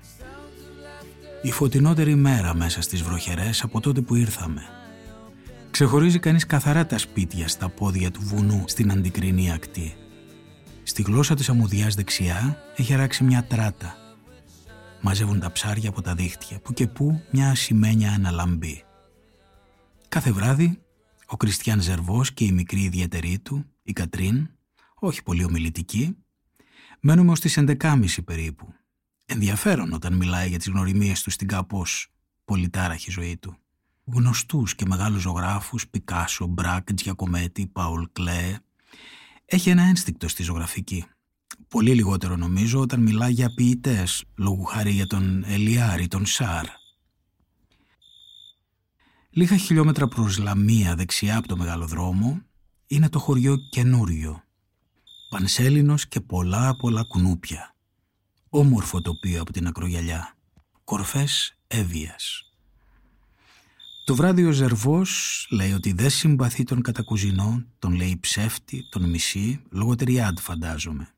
Η 1.43 1.51
φωτεινότερη 1.51 2.15
μέρα 2.15 2.55
μέσα 2.55 2.83
στις 2.83 3.03
βροχερές 3.03 3.63
από 3.63 3.81
τότε 3.81 4.01
που 4.01 4.15
ήρθαμε. 4.15 4.82
Ξεχωρίζει 5.73 6.19
κανείς 6.19 6.47
καθαρά 6.47 6.87
τα 6.87 6.99
σπίτια 6.99 7.49
στα 7.49 7.69
πόδια 7.69 8.11
του 8.11 8.21
βουνού 8.23 8.65
στην 8.67 8.91
αντικρινή 8.91 9.53
ακτή. 9.53 9.95
Στη 10.83 11.03
γλώσσα 11.03 11.35
της 11.35 11.49
αμμουδιάς 11.49 11.95
δεξιά 11.95 12.57
έχει 12.77 12.95
αράξει 12.95 13.25
μια 13.25 13.45
τράτα. 13.45 13.97
Μαζεύουν 15.01 15.41
τα 15.41 15.53
ψάρια 15.53 15.89
από 15.89 16.03
τα 16.03 16.15
δίχτυα, 16.15 16.61
που 16.61 16.73
και 16.73 16.87
που 16.87 17.23
μια 17.31 17.51
ασημένια 17.51 18.13
αναλαμπή. 18.13 18.85
Κάθε 20.09 20.33
βράδυ, 20.33 20.83
ο 21.27 21.37
Κριστιαν 21.37 21.81
Ζερβός 21.81 22.33
και 22.33 22.45
η 22.45 22.53
μικρή 22.53 22.81
ιδιαίτερή 22.81 23.39
του, 23.39 23.65
η 23.83 23.93
Κατρίν, 23.93 24.49
όχι 24.95 25.23
πολύ 25.23 25.45
ομιλητική, 25.45 26.17
μένουμε 27.01 27.31
ως 27.31 27.41
τις 27.41 27.59
11.30 27.59 28.25
περίπου. 28.25 28.75
Ενδιαφέρον 29.25 29.93
όταν 29.93 30.13
μιλάει 30.13 30.49
για 30.49 30.59
τις 30.59 30.69
γνωριμίες 30.69 31.23
του 31.23 31.31
στην 31.31 31.47
κάπως 31.47 32.13
πολυτάραχη 32.45 33.11
ζωή 33.11 33.37
του. 33.37 33.57
Γνωστούς 34.05 34.75
και 34.75 34.87
μεγάλους 34.87 35.21
ζωγράφους, 35.23 35.89
Πικάσο, 35.89 36.47
Μπράκ, 36.47 36.95
Τζιακομέτη, 36.95 37.67
Πάουλ 37.67 38.05
Κλέ, 38.13 38.57
έχει 39.45 39.71
ένα 39.71 39.83
ένστικτο 39.83 40.29
στη 40.29 40.43
ζωγραφική. 40.43 41.05
Πολύ 41.69 41.95
λιγότερο 41.95 42.37
νομίζω 42.37 42.81
όταν 42.81 43.01
μιλά 43.01 43.29
για 43.29 43.55
ποιητές, 43.55 44.25
λόγου 44.37 44.65
χάρη 44.65 44.91
για 44.91 45.07
τον 45.07 45.45
Ελιάρη, 45.45 46.09
τον 46.09 46.27
Σάρ. 46.27 46.67
Λίγα 49.31 49.57
χιλιόμετρα 49.57 50.09
προς 50.09 50.39
Λαμία 50.39 50.95
δεξιά 50.95 51.37
από 51.37 51.49
το 51.49 51.57
μεγάλο 51.57 51.87
δρόμο 51.87 52.43
είναι 52.87 53.09
το 53.09 53.19
χωριό 53.19 53.57
καινούριο. 53.71 54.43
Πανσέλινος 55.29 56.09
και 56.09 56.21
πολλά 56.21 56.77
πολλά 56.77 57.03
κουνούπια. 57.03 57.75
Όμορφο 58.49 59.01
τοπίο 59.01 59.41
από 59.41 59.53
την 59.53 59.67
ακρογιαλιά. 59.67 60.37
Κορφές 60.85 61.59
έβιας. 61.67 62.52
Το 64.05 64.15
βράδυ 64.15 64.45
ο 64.45 64.51
Ζερβός 64.51 65.47
λέει 65.51 65.73
ότι 65.73 65.93
δεν 65.93 66.11
συμπαθεί 66.11 66.65
τον 66.65 66.83
κατακουζινό, 66.83 67.65
τον 67.79 67.95
λέει 67.95 68.19
ψεύτη, 68.21 68.89
τον 68.91 69.11
μισή, 69.11 69.63
λόγω 69.71 69.95
τριάντ 69.95 70.39
φαντάζομαι. 70.39 71.15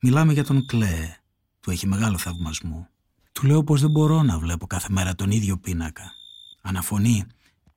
Μιλάμε 0.00 0.32
για 0.32 0.44
τον 0.44 0.66
Κλέε, 0.66 1.16
του 1.60 1.70
έχει 1.70 1.86
μεγάλο 1.86 2.18
θαυμασμό. 2.18 2.88
Του 3.32 3.46
λέω 3.46 3.64
πως 3.64 3.80
δεν 3.80 3.90
μπορώ 3.90 4.22
να 4.22 4.38
βλέπω 4.38 4.66
κάθε 4.66 4.88
μέρα 4.90 5.14
τον 5.14 5.30
ίδιο 5.30 5.58
πίνακα. 5.58 6.12
Αναφωνεί, 6.62 7.24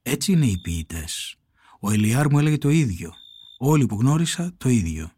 έτσι 0.01 0.31
είναι 0.31 0.45
οι 0.45 0.59
ποιητές. 0.61 1.35
Ο 1.79 1.91
Ελιάρ 1.91 2.29
μου 2.31 2.39
έλεγε 2.39 2.57
το 2.57 2.69
ίδιο. 2.69 3.13
Όλοι 3.57 3.85
που 3.85 3.97
γνώρισα 3.99 4.53
το 4.57 4.69
ίδιο. 4.69 5.11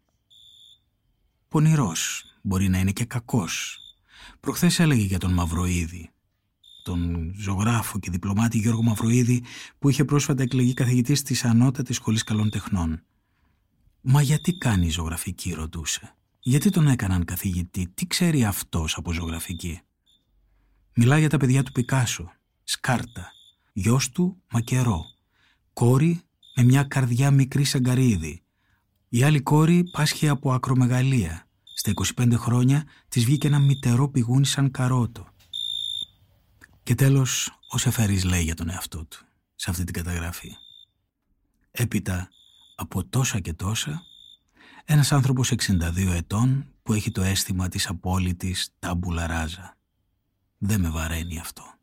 Πονηρός, 1.48 2.24
μπορεί 2.42 2.68
να 2.68 2.78
είναι 2.78 2.92
και 2.92 3.04
κακός. 3.04 3.78
Προχθές 4.40 4.78
έλεγε 4.78 5.02
για 5.02 5.18
τον 5.18 5.32
Μαυροίδη 5.32 6.10
τον 6.86 7.34
ζωγράφο 7.38 7.98
και 7.98 8.10
διπλωμάτη 8.10 8.58
Γιώργο 8.58 8.82
Μαυροίδη 8.82 9.42
που 9.78 9.88
είχε 9.88 10.04
πρόσφατα 10.04 10.42
εκλεγεί 10.42 10.74
καθηγητής 10.74 11.22
της 11.22 11.44
Ανώτατης 11.44 11.96
Σχολής 11.96 12.24
Καλών 12.24 12.50
Τεχνών. 12.50 13.02
«Μα 14.00 14.22
γιατί 14.22 14.58
κάνει 14.58 14.88
ζωγραφική» 14.88 15.52
ρωτούσε. 15.52 16.14
«Γιατί 16.40 16.70
τον 16.70 16.86
έκαναν 16.86 17.24
καθηγητή, 17.24 17.88
τι 17.94 18.06
ξέρει 18.06 18.44
αυτός 18.44 18.96
από 18.96 19.12
ζωγραφική» 19.12 19.80
Μιλά 20.94 21.18
για 21.18 21.28
τα 21.28 21.36
παιδιά 21.36 21.62
του 21.62 21.72
Πικάσο, 21.72 22.32
Σκάρτα, 22.64 23.32
γιος 23.72 24.10
του 24.10 24.42
Μακερό, 24.50 25.04
κόρη 25.72 26.20
με 26.56 26.62
μια 26.62 26.82
καρδιά 26.82 27.30
μικρή 27.30 27.64
σαν 27.64 27.82
καρύδι. 27.82 28.42
Η 29.08 29.22
άλλη 29.22 29.40
κόρη 29.40 29.84
πάσχει 29.92 30.28
από 30.28 30.52
ακρομεγαλία. 30.52 31.46
Στα 31.74 31.92
25 32.16 32.32
χρόνια 32.36 32.84
της 33.08 33.24
βγήκε 33.24 33.46
ένα 33.46 33.58
μητερό 33.58 34.08
πηγούνι 34.08 34.46
σαν 34.46 34.70
καρότο. 34.70 35.34
Και 36.86 36.94
τέλος, 36.94 37.58
ο 37.68 37.78
Σεφέρης 37.78 38.24
λέει 38.24 38.42
για 38.42 38.54
τον 38.54 38.70
εαυτό 38.70 39.04
του, 39.04 39.18
σε 39.54 39.70
αυτή 39.70 39.84
την 39.84 39.94
καταγραφή. 39.94 40.56
Έπειτα 41.70 42.28
από 42.76 43.04
τόσα 43.04 43.40
και 43.40 43.52
τόσα, 43.52 44.02
ένας 44.84 45.12
άνθρωπος 45.12 45.50
62 45.50 46.12
ετών 46.14 46.66
που 46.82 46.92
έχει 46.92 47.10
το 47.10 47.22
αίσθημα 47.22 47.68
της 47.68 47.88
απόλυτης 47.88 48.74
τάμπουλα 48.78 49.26
ράζα. 49.26 49.76
Δεν 50.58 50.80
με 50.80 50.90
βαραίνει 50.90 51.38
αυτό. 51.38 51.75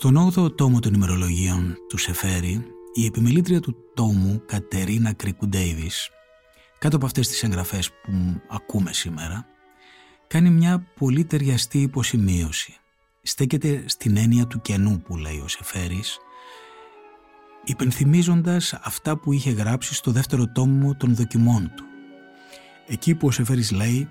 Στον 0.00 0.32
8ο 0.34 0.56
τόμο 0.56 0.78
των 0.80 0.94
ημερολογίων 0.94 1.76
του 1.88 1.96
Σεφέρη, 1.96 2.64
η 2.94 3.06
επιμελήτρια 3.06 3.60
του 3.60 3.76
τόμου 3.94 4.42
Κατερίνα 4.46 5.12
Κρίκου 5.12 5.48
Ντέιβις, 5.48 6.10
κάτω 6.78 6.96
από 6.96 7.06
αυτές 7.06 7.28
τις 7.28 7.42
εγγραφές 7.42 7.90
που 7.90 8.40
ακούμε 8.48 8.92
σήμερα, 8.92 9.46
κάνει 10.26 10.50
μια 10.50 10.86
πολύ 10.98 11.24
ταιριαστή 11.24 11.80
υποσημείωση. 11.80 12.76
Στέκεται 13.22 13.84
στην 13.86 14.16
έννοια 14.16 14.46
του 14.46 14.60
κενού 14.60 15.02
που 15.02 15.16
λέει 15.16 15.40
ο 15.44 15.48
Σεφέρης, 15.48 16.18
υπενθυμίζοντας 17.64 18.72
αυτά 18.82 19.16
που 19.16 19.32
είχε 19.32 19.50
γράψει 19.50 19.94
στο 19.94 20.10
δεύτερο 20.10 20.52
τόμο 20.52 20.94
των 20.96 21.14
δοκιμών 21.14 21.72
του. 21.76 21.84
Εκεί 22.86 23.14
που 23.14 23.26
ο 23.26 23.30
Σεφέρης 23.30 23.70
λέει 23.70 24.08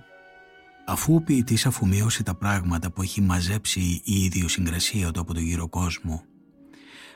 Αφού 0.89 1.15
ο 1.15 1.21
ποιητής 1.21 1.65
αφομοιώσει 1.65 2.23
τα 2.23 2.35
πράγματα 2.35 2.91
που 2.91 3.01
έχει 3.01 3.21
μαζέψει 3.21 4.01
η 4.03 4.23
ιδιοσυγκρασία 4.23 5.11
του 5.11 5.19
από 5.19 5.33
τον 5.33 5.43
γύρο 5.43 5.67
κόσμο, 5.69 6.23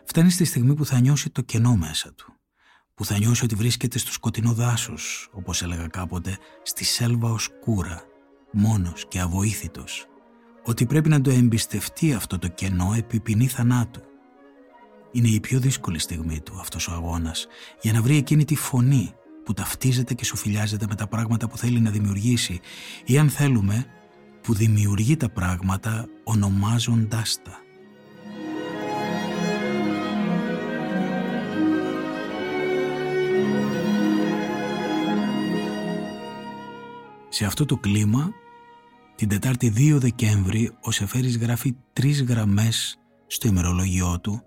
φτάνει 0.06 0.30
στη 0.30 0.46
στιγμή 0.46 0.74
που 0.75 0.86
θα 0.86 1.00
νιώσει 1.00 1.30
το 1.30 1.42
κενό 1.42 1.75
μέσα 1.75 2.13
του, 2.13 2.34
που 2.96 3.06
θα 3.06 3.18
νιώσει 3.18 3.44
ότι 3.44 3.56
βρίσκεται 3.56 3.98
στο 3.98 4.12
σκοτεινό 4.12 4.53
δάσος, 4.53 5.29
όπως 5.31 5.62
έλεγα 5.62 5.88
κάποτε, 5.88 6.38
στη 6.64 6.84
σέλβα 6.84 7.29
οσκούρα, 7.29 8.01
μόνος 8.51 9.05
και 9.07 9.20
αβοήθητος, 9.20 10.05
ότι 10.64 10.86
πρέπει 10.86 11.10
να 11.10 11.22
το 11.22 11.29
εμπιστευτεί 11.29 12.14
αυτό 12.14 12.40
το 12.40 12.48
κενό 12.48 12.94
επί 12.98 13.20
ποινή 13.20 13.48
θανάτου. 13.48 14.01
Είναι 15.12 15.27
η 15.27 15.40
πιο 15.40 15.60
δύσκολη 15.60 16.00
στιγμή 16.00 16.42
του 16.42 16.60
αυτός 16.60 16.88
ο 16.88 16.92
αγώνας 16.92 17.48
για 17.81 17.94
να 17.94 18.01
βρει 18.01 18.18
εκείνη 18.18 18.46
τη 18.46 18.55
φωνή 18.55 19.14
που 19.44 19.54
ταυτίζεται 19.54 20.14
και 20.14 20.25
σοφιλιάζεται 20.25 20.86
με 20.90 20.96
τα 20.96 21.08
πράγματα 21.08 21.48
που 21.48 21.58
θέλει 21.58 21.80
να 21.80 21.90
δημιουργήσει 21.90 22.60
ή 23.06 23.18
αν 23.18 23.30
θέλουμε 23.30 23.86
που 24.42 24.54
δημιουργεί 24.54 25.18
τα 25.18 25.30
πράγματα 25.30 26.08
ονομάζοντάς 26.24 27.40
τα. 27.44 27.60
Σε 37.30 37.46
αυτό 37.46 37.66
το 37.66 37.77
κλίμα, 37.77 38.32
την 39.16 39.27
Τετάρτη 39.27 39.74
2 39.77 39.98
Δεκέμβρη, 40.00 40.72
ο 40.82 40.92
Σεφέρης 40.92 41.38
γράφει 41.38 41.75
τρεις 41.94 42.24
γραμμές 42.24 43.00
στο 43.27 43.48
ημερολόγιό 43.48 44.20
του 44.20 44.44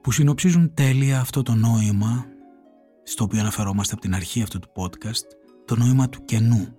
που 0.00 0.12
συνοψίζουν 0.12 0.74
τέλεια 0.74 1.20
αυτό 1.20 1.42
το 1.42 1.54
νόημα 1.54 2.26
στο 3.08 3.24
οποίο 3.24 3.40
αναφερόμαστε 3.40 3.92
από 3.92 4.02
την 4.02 4.14
αρχή 4.14 4.42
αυτού 4.42 4.58
του 4.58 4.68
podcast, 4.76 5.24
το 5.64 5.76
νόημα 5.76 6.08
του 6.08 6.24
κενού, 6.24 6.76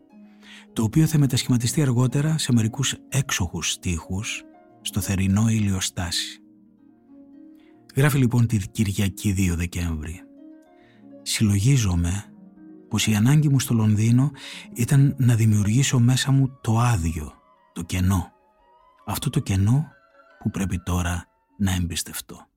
το 0.74 0.84
οποίο 0.84 1.06
θα 1.06 1.18
μετασχηματιστεί 1.18 1.82
αργότερα 1.82 2.38
σε 2.38 2.54
μερικούς 2.54 2.96
έξοχους 3.10 3.72
στίχους 3.72 4.44
στο 4.82 5.00
θερινό 5.02 5.50
ηλιοστάσι. 5.50 6.42
Γράφει 7.96 8.18
λοιπόν 8.18 8.48
τη 8.48 8.58
Κυριακή 8.58 9.36
2 9.38 9.56
Δεκέμβρη. 9.56 10.22
Συλλογίζομαι 11.22 12.26
πως 12.90 13.08
η 13.08 13.16
ανάγκη 13.16 13.50
μου 13.50 13.60
στο 13.60 13.74
Λονδίνο 13.74 14.32
ήταν 14.74 15.16
να 15.18 15.36
δημιουργήσω 15.36 16.00
μέσα 16.00 16.32
μου 16.32 16.60
το 16.62 16.80
άδειο, 16.80 17.34
το 17.74 17.84
κενό. 17.84 18.32
Αυτό 19.06 19.30
το 19.30 19.40
κενό 19.40 19.86
που 20.40 20.50
πρέπει 20.50 20.80
τώρα 20.80 21.26
να 21.58 21.74
εμπιστευτώ. 21.74 22.48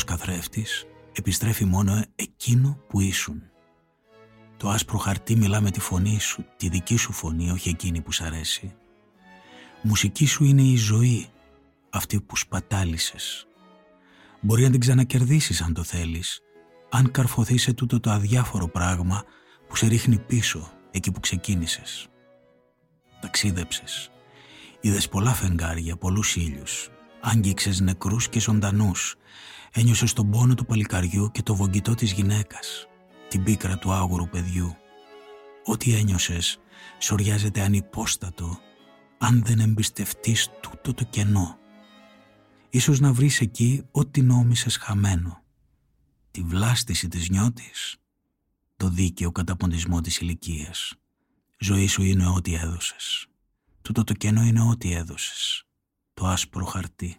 Σκληρός 0.00 0.04
καθρέφτης, 0.04 0.86
επιστρέφει 1.12 1.64
μόνο 1.64 2.04
εκείνο 2.14 2.78
που 2.88 3.00
ήσουν. 3.00 3.42
Το 4.56 4.68
άσπρο 4.68 4.98
χαρτί 4.98 5.36
μιλά 5.36 5.60
με 5.60 5.70
τη 5.70 5.80
φωνή 5.80 6.20
σου, 6.20 6.44
τη 6.56 6.68
δική 6.68 6.96
σου 6.96 7.12
φωνή, 7.12 7.50
όχι 7.50 7.68
εκείνη 7.68 8.00
που 8.00 8.12
σ' 8.12 8.20
αρέσει. 8.20 8.74
Μουσική 9.82 10.26
σου 10.26 10.44
είναι 10.44 10.62
η 10.62 10.76
ζωή, 10.76 11.28
αυτή 11.90 12.20
που 12.20 12.36
σπατάλησες. 12.36 13.46
Μπορεί 14.40 14.62
να 14.62 14.70
την 14.70 14.80
ξανακερδίσεις 14.80 15.60
αν 15.60 15.74
το 15.74 15.82
θέλεις, 15.82 16.40
αν 16.90 17.10
καρφωθεί 17.10 17.58
σε 17.58 17.72
τούτο 17.72 18.00
το 18.00 18.10
αδιάφορο 18.10 18.68
πράγμα 18.68 19.24
που 19.68 19.76
σε 19.76 19.86
ρίχνει 19.86 20.18
πίσω 20.18 20.72
εκεί 20.90 21.12
που 21.12 21.20
ξεκίνησες. 21.20 22.08
Ταξίδεψες. 23.20 24.10
Είδες 24.80 25.08
πολλά 25.08 25.32
φεγγάρια, 25.32 25.96
πολλούς 25.96 26.36
ήλιους, 26.36 26.90
Άγγιξες 27.20 27.80
νεκρούς 27.80 28.28
και 28.28 28.40
ζωντανούς. 28.40 29.14
Ένιωσες 29.72 30.12
τον 30.12 30.30
πόνο 30.30 30.54
του 30.54 30.66
παλικαριού 30.66 31.30
και 31.30 31.42
το 31.42 31.54
βογγητό 31.54 31.94
της 31.94 32.12
γυναίκας. 32.12 32.86
Την 33.28 33.42
πίκρα 33.42 33.78
του 33.78 33.92
άγουρου 33.92 34.28
παιδιού. 34.28 34.76
Ό,τι 35.64 35.94
ένιωσες 35.94 36.58
σοριάζεται 36.98 37.60
ανυπόστατο 37.60 38.58
αν 39.18 39.42
δεν 39.44 39.58
εμπιστευτείς 39.58 40.48
τούτο 40.60 40.94
το 40.94 41.04
κενό. 41.04 41.58
Ίσως 42.70 43.00
να 43.00 43.12
βρεις 43.12 43.40
εκεί 43.40 43.82
ό,τι 43.90 44.22
νόμισες 44.22 44.76
χαμένο. 44.76 45.42
Τη 46.30 46.42
βλάστηση 46.42 47.08
της 47.08 47.28
νιώτης, 47.28 47.96
το 48.76 48.88
δίκαιο 48.88 49.32
καταποντισμό 49.32 50.00
της 50.00 50.18
ηλικίας. 50.18 50.94
Ζωή 51.58 51.86
σου 51.86 52.02
είναι 52.02 52.26
ό,τι 52.26 52.54
έδωσες. 52.54 53.26
Τούτο 53.82 54.04
το 54.04 54.12
κενό 54.12 54.42
είναι 54.42 54.62
ό,τι 54.62 54.92
έδωσες 54.92 55.64
το 56.14 56.26
άσπρο 56.26 56.64
χαρτί. 56.64 57.16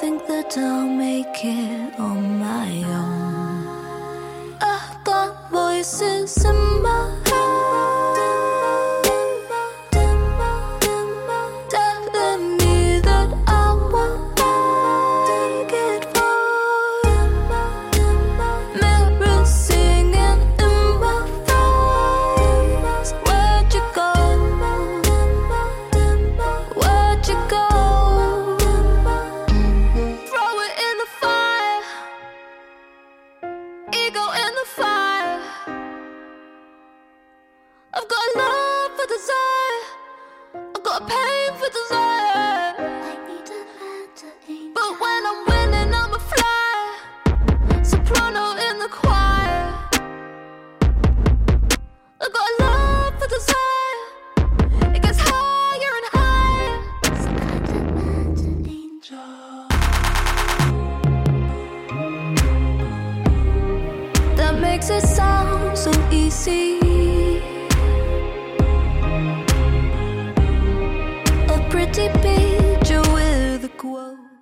Think 0.00 0.26
that 0.26 0.56
I'll 0.56 0.88
make 0.88 1.44
it 1.44 2.00
on 2.00 2.38
my 2.38 2.70
own. 2.84 4.56
I've 4.58 5.04
got 5.04 5.50
voices 5.50 6.42
in 6.42 6.82
my 6.82 7.19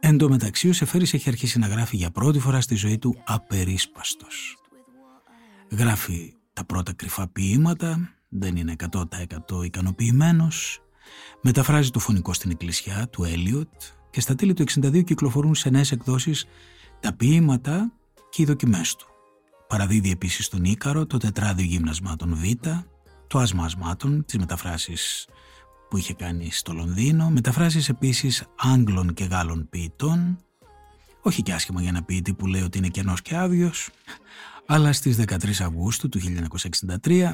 Εν 0.01 0.19
τω 0.19 0.29
μεταξύ 0.29 0.69
ο 0.69 0.73
Σεφέρης 0.73 1.15
έχει 1.15 1.29
αρχίσει 1.29 1.59
να 1.59 1.67
γράφει 1.67 1.97
για 1.97 2.11
πρώτη 2.11 2.39
φορά 2.39 2.61
στη 2.61 2.75
ζωή 2.75 2.99
του 2.99 3.23
απερίσπαστος. 3.27 4.57
Γράφει 5.71 6.35
τα 6.53 6.65
πρώτα 6.65 6.93
κρυφά 6.93 7.29
ποίηματα, 7.29 8.11
δεν 8.29 8.57
είναι 8.57 8.75
100% 8.91 9.65
ικανοποιημένος, 9.65 10.83
μεταφράζει 11.43 11.91
το 11.91 11.99
φωνικό 11.99 12.33
στην 12.33 12.51
εκκλησιά 12.51 13.09
του 13.13 13.25
Έλιοτ 13.25 13.69
και 14.11 14.21
στα 14.21 14.35
τέλη 14.35 14.53
του 14.53 14.63
62 14.63 15.05
κυκλοφορούν 15.05 15.55
σε 15.55 15.71
νέες 15.71 15.93
εκδόσεις 15.93 16.47
τα 17.01 17.13
ποίηματα 17.13 17.93
και 18.31 18.43
οι 18.43 18.45
δοκιμές 18.45 18.97
του. 18.97 19.18
Παραδίδει 19.69 20.11
επίσης 20.11 20.49
τον 20.49 20.65
Ίκαρο, 20.65 21.07
το 21.07 21.17
τετράδιο 21.17 21.65
γυμνασμάτων 21.65 22.35
Β, 22.35 22.69
το 23.27 23.39
άσμα 23.39 23.65
ασμάτων, 23.65 24.25
τις 24.25 24.39
μεταφράσεις 24.39 25.29
που 25.89 25.97
είχε 25.97 26.15
κάνει 26.15 26.51
στο 26.51 26.73
Λονδίνο, 26.73 27.31
μεταφράσεις 27.31 27.89
επίσης 27.89 28.45
Άγγλων 28.57 29.15
και 29.15 29.25
Γάλλων 29.25 29.69
ποιητών, 29.69 30.39
όχι 31.23 31.43
και 31.43 31.53
άσχημα 31.53 31.81
για 31.81 31.89
ένα 31.89 32.03
ποιητή 32.03 32.35
που 32.35 32.47
λέει 32.47 32.63
ότι 32.63 32.79
είναι 32.79 32.89
κενός 32.89 33.23
και 33.23 33.37
άδειος, 33.37 33.91
αλλά 34.67 34.93
στις 34.93 35.17
13 35.17 35.61
Αυγούστου 35.61 36.09
του 36.09 36.21
1963 37.05 37.33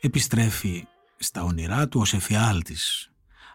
επιστρέφει 0.00 0.86
στα 1.16 1.42
όνειρά 1.42 1.88
του 1.88 2.00
ως 2.00 2.14
εφιάλτης. 2.14 3.10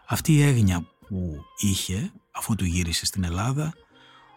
Αυτή 0.06 0.32
η 0.32 0.42
έγνοια 0.42 0.86
που 1.06 1.36
είχε 1.58 2.12
αφού 2.30 2.54
του 2.54 2.64
γύρισε 2.64 3.06
στην 3.06 3.24
Ελλάδα 3.24 3.72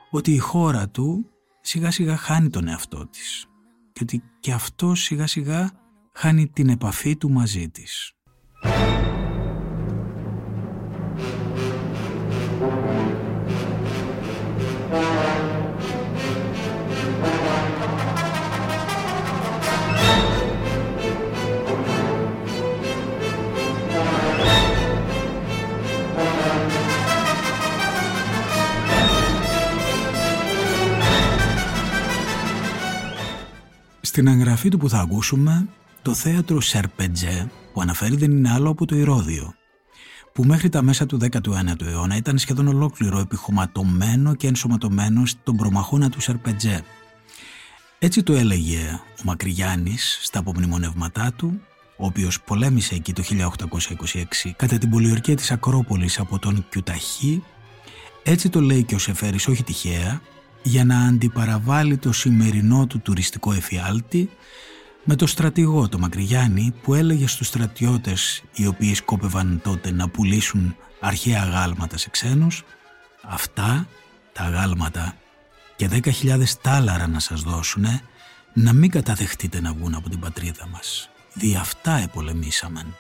ότι 0.10 0.34
η 0.34 0.38
χώρα 0.38 0.90
του 0.90 1.33
σιγά 1.66 1.92
σιγά 1.92 2.18
χάνει 2.18 2.50
τον 2.50 2.68
εαυτό 2.68 3.08
της 3.08 3.46
και 3.92 4.00
ότι 4.04 4.24
και 4.40 4.52
αυτό 4.52 4.96
σιγά 4.96 5.28
σιγά 5.28 5.72
χάνει 6.14 6.48
την 6.48 6.70
επαφή 6.70 7.16
του 7.16 7.32
μαζί 7.32 7.70
της. 7.70 8.14
Στην 34.14 34.28
εγγραφή 34.28 34.70
του 34.70 34.78
που 34.78 34.90
θα 34.90 35.00
ακούσουμε, 35.00 35.68
το 36.02 36.14
θέατρο 36.14 36.62
Σερπετζέ 36.62 37.52
που 37.74 37.82
αναφέρει 37.82 38.16
δεν 38.16 38.32
είναι 38.32 38.52
άλλο 38.52 38.70
από 38.70 38.86
το 38.86 38.96
Ηρώδιο, 38.96 39.54
που 40.34 40.44
μέχρι 40.44 40.70
τα 40.70 40.82
μέσα 40.82 41.06
του 41.06 41.20
19ου 41.22 41.82
αιώνα 41.82 42.16
ήταν 42.16 42.38
σχεδόν 42.38 42.68
ολόκληρο 42.68 43.20
επιχωματωμένο 43.20 44.36
και 44.36 44.48
ενσωματωμένο 44.48 45.26
στον 45.26 45.56
προμαχώνα 45.56 46.10
του 46.10 46.22
Σερπετζέ. 46.22 46.84
Έτσι 48.00 48.24
το 48.24 48.34
έλεγε 48.34 49.00
ο 49.20 49.22
Μακρυγιάννης 49.24 50.20
στα 50.22 50.40
απομνημονεύματά 50.40 51.34
του, 51.38 51.62
ο 51.98 52.06
οποίος 52.06 52.42
πολέμησε 52.42 52.96
εκεί 52.96 53.14
το 53.14 53.24
1826 53.24 54.52
κατά 54.56 54.78
την 54.78 54.90
πολιορκία 54.90 55.36
της 55.36 55.52
Ακρόπολης 55.52 56.20
από 56.20 56.40
τον 56.40 56.66
Κιουταχή, 56.70 57.44
έτσι 58.24 58.50
το 58.50 58.62
λέει 58.62 58.84
και 58.84 58.96
ο 58.96 59.00
Σεφέρης 59.00 59.48
όχι 59.48 59.64
τυχαία, 59.64 60.22
για 60.64 60.86
να 60.86 61.00
αντιπαραβάλει 61.00 61.98
το 61.98 62.12
σημερινό 62.12 62.88
του 62.88 63.00
τουριστικό 63.00 63.54
εφιάλτη 63.54 64.30
με 65.04 65.16
το 65.16 65.28
στρατηγό 65.28 65.90
το 65.90 66.00
Μακρυγιάννη 66.00 66.74
που 66.82 66.94
έλεγε 66.94 67.28
στους 67.28 67.48
στρατιώτες 67.48 68.44
οι 68.54 68.68
οποίοι 68.68 68.94
σκόπευαν 68.94 69.60
τότε 69.64 69.92
να 69.92 70.10
πουλήσουν 70.10 70.76
αρχαία 71.00 71.42
αγάλματα 71.42 71.98
σε 71.98 72.10
ξένους 72.10 72.64
αυτά 73.22 73.88
τα 74.34 74.44
αγάλματα 74.44 75.16
και 75.76 75.90
10.000 75.92 76.44
τάλαρα 76.62 77.08
να 77.08 77.20
σας 77.20 77.42
δώσουνε 77.42 78.02
να 78.54 78.74
μην 78.74 78.90
καταδεχτείτε 78.90 79.62
να 79.62 79.74
βγουν 79.74 79.96
από 79.96 80.10
την 80.10 80.20
πατρίδα 80.20 80.68
μας. 80.68 81.10
Δι' 81.34 81.56
αυτά 81.56 81.98
επολεμήσαμεν. 81.98 82.96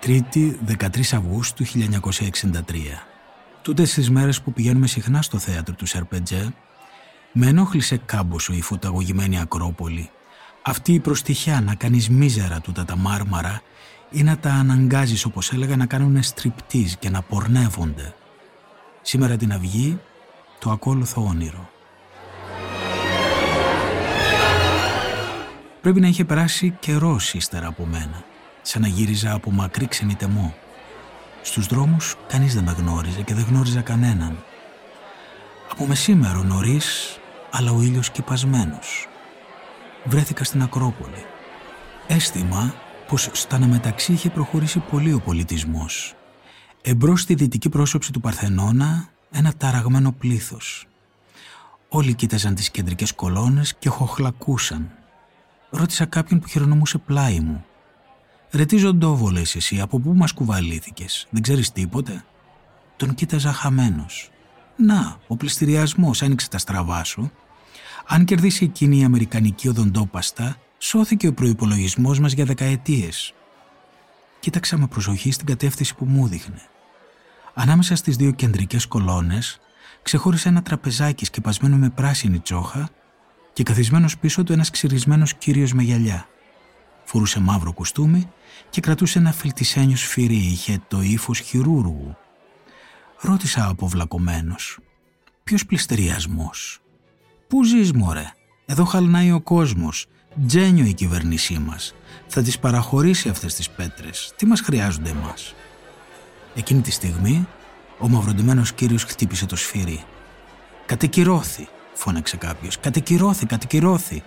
Τρίτη 0.00 0.58
13 0.66 0.84
Αυγούστου 1.00 1.64
1963. 1.64 1.70
Τούτες 3.62 3.92
τις 3.92 4.10
μέρες 4.10 4.42
που 4.42 4.52
πηγαίνουμε 4.52 4.86
συχνά 4.86 5.22
στο 5.22 5.38
θέατρο 5.38 5.74
του 5.74 5.86
Σερπετζέ, 5.86 6.54
με 7.32 7.46
ενόχλησε 7.46 7.96
κάμποσο 7.96 8.52
η 8.52 8.60
φωταγωγημένη 8.60 9.40
Ακρόπολη. 9.40 10.10
Αυτή 10.62 10.92
η 10.92 11.00
προστιχιά 11.00 11.60
να 11.60 11.74
κάνεις 11.74 12.08
μίζερα 12.08 12.60
τούτα 12.60 12.84
τα 12.84 12.96
μάρμαρα 12.96 13.62
ή 14.10 14.22
να 14.22 14.38
τα 14.38 14.50
αναγκάζεις 14.50 15.24
όπως 15.24 15.52
έλεγα 15.52 15.76
να 15.76 15.86
κάνουν 15.86 16.22
στριπτής 16.22 16.96
και 16.96 17.10
να 17.10 17.22
πορνεύονται. 17.22 18.14
Σήμερα 19.02 19.36
την 19.36 19.52
αυγή 19.52 20.00
το 20.58 20.70
ακόλουθο 20.70 21.24
όνειρο. 21.24 21.70
Πρέπει 25.80 26.00
να 26.00 26.06
είχε 26.06 26.24
περάσει 26.24 26.76
καιρός 26.80 27.34
ύστερα 27.34 27.66
από 27.66 27.86
μένα 27.86 28.28
σαν 28.70 28.82
να 28.82 28.88
γύριζα 28.88 29.32
από 29.32 29.50
μακρύ 29.50 29.88
ξενιτεμό. 29.88 30.54
Στους 31.42 31.66
δρόμους 31.66 32.16
κανείς 32.28 32.54
δεν 32.54 32.64
με 32.64 32.72
γνώριζε 32.72 33.22
και 33.22 33.34
δεν 33.34 33.44
γνώριζα 33.48 33.80
κανέναν. 33.80 34.44
Από 35.70 35.86
μεσήμερο 35.86 36.42
νωρίς, 36.42 37.18
αλλά 37.50 37.72
ο 37.72 37.82
ήλιος 37.82 38.10
κυπασμένος. 38.10 39.08
Βρέθηκα 40.04 40.44
στην 40.44 40.62
Ακρόπολη. 40.62 41.24
Αίσθημα 42.06 42.74
πως 43.08 43.28
στα 43.32 43.56
αναμεταξύ 43.56 44.12
είχε 44.12 44.30
προχωρήσει 44.30 44.78
πολύ 44.78 45.12
ο 45.12 45.20
πολιτισμός. 45.20 46.14
Εμπρός 46.82 47.20
στη 47.20 47.34
δυτική 47.34 47.68
πρόσωψη 47.68 48.12
του 48.12 48.20
Παρθενώνα 48.20 49.08
ένα 49.30 49.52
ταραγμένο 49.56 50.12
πλήθος. 50.12 50.86
Όλοι 51.88 52.14
κοίταζαν 52.14 52.54
τις 52.54 52.70
κεντρικές 52.70 53.12
κολόνες 53.12 53.74
και 53.74 53.88
χοχλακούσαν. 53.88 54.90
Ρώτησα 55.70 56.04
κάποιον 56.04 56.40
που 56.40 56.48
χειρονομούσε 56.48 56.98
πλάι 56.98 57.40
μου. 57.40 57.64
Ρε 58.50 58.64
τι 58.64 58.76
ζωντόβο 58.76 59.30
λες 59.30 59.54
εσύ, 59.54 59.80
από 59.80 59.98
πού 60.00 60.14
μας 60.14 60.32
κουβαλήθηκες, 60.32 61.26
δεν 61.30 61.42
ξέρεις 61.42 61.72
τίποτε; 61.72 62.24
Τον 62.96 63.14
κοίταζα 63.14 63.52
χαμένος. 63.52 64.30
Να, 64.76 65.16
ο 65.26 65.36
πληστηριασμός 65.36 66.22
άνοιξε 66.22 66.48
τα 66.48 66.58
στραβά 66.58 67.04
σου. 67.04 67.32
Αν 68.06 68.24
κερδίσει 68.24 68.64
εκείνη 68.64 68.98
η 68.98 69.04
αμερικανική 69.04 69.68
οδοντόπαστα, 69.68 70.56
σώθηκε 70.78 71.26
ο 71.26 71.32
προϋπολογισμός 71.32 72.18
μας 72.18 72.32
για 72.32 72.44
δεκαετίες. 72.44 73.34
Κοίταξα 74.40 74.78
με 74.78 74.86
προσοχή 74.86 75.30
στην 75.30 75.46
κατεύθυνση 75.46 75.94
που 75.94 76.04
μου 76.04 76.28
δείχνε. 76.28 76.62
Ανάμεσα 77.54 77.96
στις 77.96 78.16
δύο 78.16 78.30
κεντρικές 78.30 78.86
κολόνες 78.86 79.60
ξεχώρισε 80.02 80.48
ένα 80.48 80.62
τραπεζάκι 80.62 81.24
σκεπασμένο 81.24 81.76
με 81.76 81.90
πράσινη 81.90 82.38
τσόχα 82.38 82.88
και 83.52 83.62
καθισμένος 83.62 84.18
πίσω 84.18 84.42
του 84.42 84.52
ένας 84.52 84.70
ξυρισμένος 84.70 85.34
κύριος 85.34 85.72
με 85.72 85.82
γυαλιά. 85.82 86.26
Φορούσε 87.12 87.40
μαύρο 87.40 87.72
κουστούμι 87.72 88.30
και 88.70 88.80
κρατούσε 88.80 89.18
ένα 89.18 89.32
φιλτισένιο 89.32 89.96
σφυρί, 89.96 90.36
είχε 90.36 90.80
το 90.88 91.00
ύφος 91.02 91.38
χειρούργου. 91.38 92.16
Ρώτησα 93.20 93.66
αποβλακωμένος. 93.66 94.78
Ποιος 95.44 95.66
πληστεριασμός; 95.66 96.80
Πού 97.48 97.64
ζεις 97.64 97.92
μωρέ; 97.92 98.32
Εδώ 98.66 98.84
χαλνάει 98.84 99.32
ο 99.32 99.40
κόσμος. 99.40 100.06
Τζένιο 100.46 100.84
η 100.84 100.94
κυβέρνησή 100.94 101.58
μας. 101.58 101.94
Θα 102.26 102.42
τις 102.42 102.58
παραχωρήσει 102.58 103.28
αυτές 103.28 103.54
τις 103.54 103.70
πέτρες. 103.70 104.32
Τι 104.36 104.46
μας 104.46 104.60
χρειάζονται 104.60 105.10
εμάς; 105.10 105.54
Εκείνη 106.54 106.80
τη 106.80 106.90
στιγμή 106.90 107.46
ο 107.98 108.08
μαυροντημένος 108.08 108.72
κύριος 108.72 109.04
χτύπησε 109.04 109.46
το 109.46 109.56
σφυρί. 109.56 110.04
«Κατεκυρώθη», 110.86 111.68
φώναξε 111.94 112.36
κάποιος. 112.36 112.80
«Κατεκυρώθη, 112.80 113.46
κατεκυρώθη», 113.46 114.22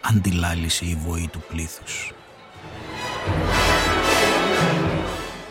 αντιλάλησε 0.00 0.84
η 0.84 0.98
βοή 1.06 1.28
του 1.32 1.42
πλήθους. 1.48 2.12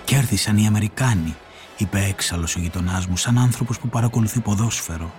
«Κέρδισαν 0.05 0.57
οι 0.57 0.67
Αμερικάνοι», 0.67 1.35
είπε 1.77 1.99
έξαλλος 1.99 2.55
ο 2.55 2.59
γειτονάς 2.59 3.05
μου, 3.05 3.17
σαν 3.17 3.37
άνθρωπος 3.37 3.79
που 3.79 3.89
παρακολουθεί 3.89 4.39
ποδόσφαιρο. 4.39 5.11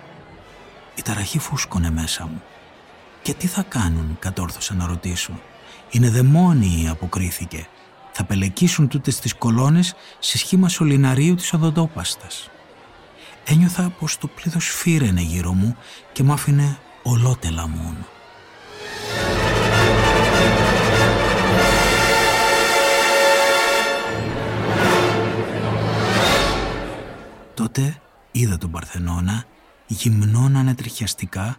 Η 0.94 1.02
ταραχή 1.02 1.38
φούσκωνε 1.38 1.90
μέσα 1.90 2.26
μου. 2.26 2.42
«Και 3.22 3.34
τι 3.34 3.46
θα 3.46 3.62
κάνουν», 3.62 4.16
κατόρθωσα 4.18 4.74
να 4.74 4.86
ρωτήσω. 4.86 5.40
«Είναι 5.90 6.10
δαιμόνιοι», 6.10 6.88
αποκρίθηκε 6.88 7.66
θα 8.20 8.26
πελεκίσουν 8.26 8.88
τούτες 8.88 9.18
τις 9.18 9.34
κολόνες 9.34 9.94
σε 10.18 10.38
σχήμα 10.38 10.68
σωληναρίου 10.68 11.34
της 11.34 11.52
οδοντόπαστας. 11.52 12.50
Ένιωθα 13.44 13.92
πως 13.98 14.18
το 14.18 14.26
πλήθος 14.26 14.66
φύρενε 14.66 15.20
γύρω 15.20 15.52
μου 15.52 15.76
και 16.12 16.22
μ' 16.22 16.32
άφηνε 16.32 16.78
ολότελα 17.02 17.68
μόνο. 17.68 18.06
Τότε 27.58 28.00
είδα 28.32 28.58
τον 28.58 28.70
Παρθενώνα 28.70 29.44
γυμνών 29.86 30.56
ανατριχιαστικά, 30.56 31.56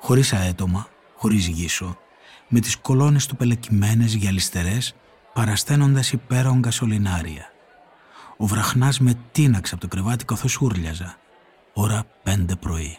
χωρίς 0.00 0.32
αέτομα, 0.32 0.88
χωρίς 1.16 1.46
γύσο, 1.46 1.98
με 2.48 2.60
τις 2.60 2.76
κολόνες 2.76 3.26
του 3.26 3.36
πελεκημένες 3.36 4.14
γυαλιστερές 4.14 4.94
παρασταίνοντας 5.32 6.12
υπέρογκα 6.12 6.70
σωληνάρια. 6.70 7.52
Ο 8.36 8.46
βραχνάς 8.46 9.00
με 9.00 9.14
τίναξε 9.32 9.74
από 9.74 9.82
το 9.82 9.88
κρεβάτι 9.88 10.24
καθώς 10.24 10.60
ούρλιαζα. 10.60 11.16
Ώρα 11.72 12.04
πέντε 12.22 12.56
πρωί. 12.56 12.98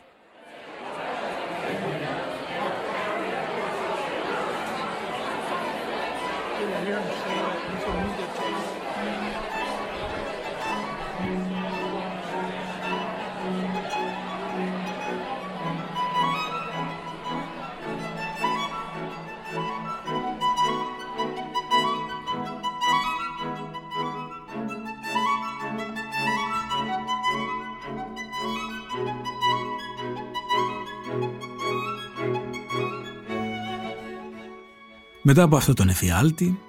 Μετά 35.24 35.44
από 35.44 35.56
αυτό 35.56 35.74
τον 35.74 35.90
εφιάλτη, 35.90 36.60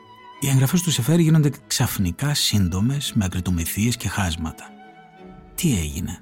οι 0.41 0.49
εγγραφές 0.49 0.83
του 0.83 0.91
Σεφέρη 0.91 1.23
γίνονται 1.23 1.51
ξαφνικά 1.67 2.35
σύντομες 2.35 3.12
με 3.15 3.25
ακριτομηθίες 3.25 3.97
και 3.97 4.09
χάσματα. 4.09 4.65
Τι 5.55 5.79
έγινε; 5.79 6.21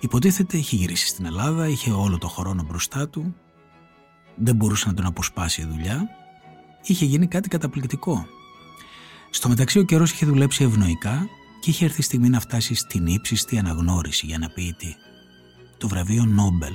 Υποτίθεται 0.00 0.56
είχε 0.56 0.76
γυρίσει 0.76 1.06
στην 1.06 1.24
Ελλάδα, 1.24 1.68
είχε 1.68 1.90
όλο 1.90 2.18
το 2.18 2.28
χρόνο 2.28 2.62
μπροστά 2.62 3.08
του, 3.08 3.34
δεν 4.36 4.56
μπορούσε 4.56 4.88
να 4.88 4.94
τον 4.94 5.06
αποσπάσει 5.06 5.60
η 5.60 5.64
δουλειά, 5.64 6.08
είχε 6.82 7.04
γίνει 7.04 7.26
κάτι 7.26 7.48
καταπληκτικό. 7.48 8.26
Στο 9.30 9.48
μεταξύ 9.48 9.78
ο 9.78 9.84
καιρός 9.84 10.12
είχε 10.12 10.26
δουλέψει 10.26 10.64
ευνοϊκά 10.64 11.28
και 11.60 11.70
είχε 11.70 11.84
έρθει 11.84 12.00
η 12.00 12.04
στιγμή 12.04 12.28
να 12.28 12.40
φτάσει 12.40 12.74
στην 12.74 13.06
ύψιστη 13.06 13.58
αναγνώριση 13.58 14.26
για 14.26 14.38
να 14.38 14.48
πει 14.48 14.74
τι. 14.78 14.94
Το 15.78 15.88
βραβείο 15.88 16.24
Νόμπελ 16.24 16.74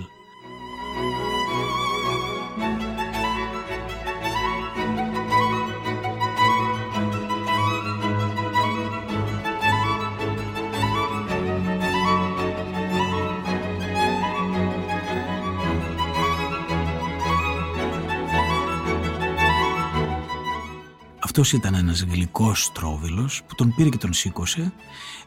Αυτός 21.34 21.54
ήταν 21.54 21.74
ένας 21.74 22.02
γλυκός 22.02 22.72
τρόβιλος 22.72 23.42
που 23.48 23.56
τον 23.56 23.74
πήρε 23.76 23.90
και 23.90 23.98
τον 23.98 24.14
σήκωσε, 24.14 24.74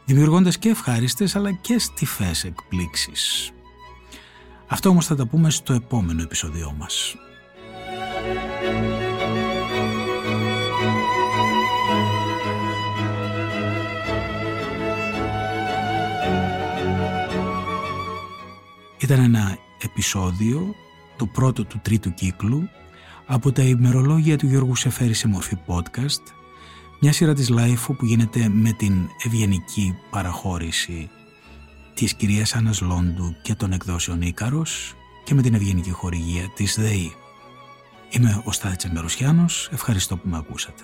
δημιουργώντας 0.05 0.57
και 0.57 0.69
ευχάριστες 0.69 1.35
αλλά 1.35 1.51
και 1.51 1.79
στιφές 1.79 2.43
εκπλήξεις. 2.43 3.51
Αυτό 4.67 4.89
όμως 4.89 5.05
θα 5.05 5.15
τα 5.15 5.27
πούμε 5.27 5.49
στο 5.49 5.73
επόμενο 5.73 6.21
επεισοδιό 6.21 6.75
μας. 6.77 7.15
Ήταν 18.97 19.19
ένα 19.19 19.57
επεισόδιο, 19.81 20.75
το 21.17 21.25
πρώτο 21.25 21.65
του 21.65 21.79
τρίτου 21.83 22.13
κύκλου, 22.13 22.69
από 23.25 23.51
τα 23.51 23.61
ημερολόγια 23.61 24.37
του 24.37 24.47
Γιώργου 24.47 24.75
Σεφέρη 24.75 25.13
σε 25.13 25.27
μορφή 25.27 25.57
podcast, 25.65 26.23
μια 26.99 27.11
σειρά 27.11 27.33
της 27.33 27.49
Λάιφου 27.49 27.95
που 27.95 28.05
γίνεται 28.05 28.49
με 28.49 28.71
την 28.71 29.07
ευγενική 29.25 29.95
παραχώρηση 30.09 31.09
της 31.93 32.13
κυρίας 32.13 32.55
Άννας 32.55 32.81
Λόντου 32.81 33.35
και 33.41 33.55
των 33.55 33.71
εκδόσεων 33.71 34.21
Ίκαρος 34.21 34.93
και 35.23 35.33
με 35.33 35.41
την 35.41 35.53
ευγενική 35.53 35.91
χορηγία 35.91 36.49
της 36.55 36.75
ΔΕΗ. 36.79 37.13
Είμαι 38.09 38.41
ο 38.45 38.51
Στάθης 38.51 38.83
Εμπερουσιάνος, 38.83 39.69
ευχαριστώ 39.71 40.17
που 40.17 40.29
με 40.29 40.37
ακούσατε. 40.37 40.83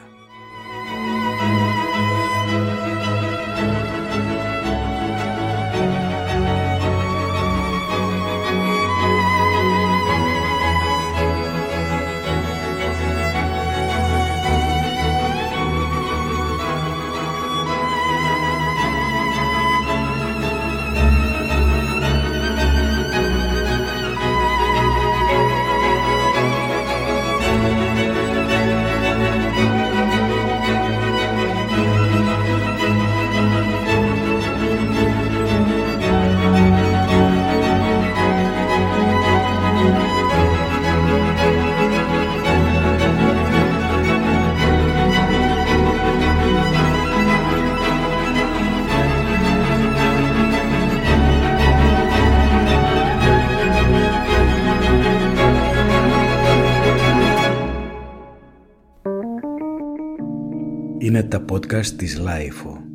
Το 61.51 61.57
podcast 61.57 61.85
της 61.85 62.17
ΛΑΙΦΟ. 62.17 62.90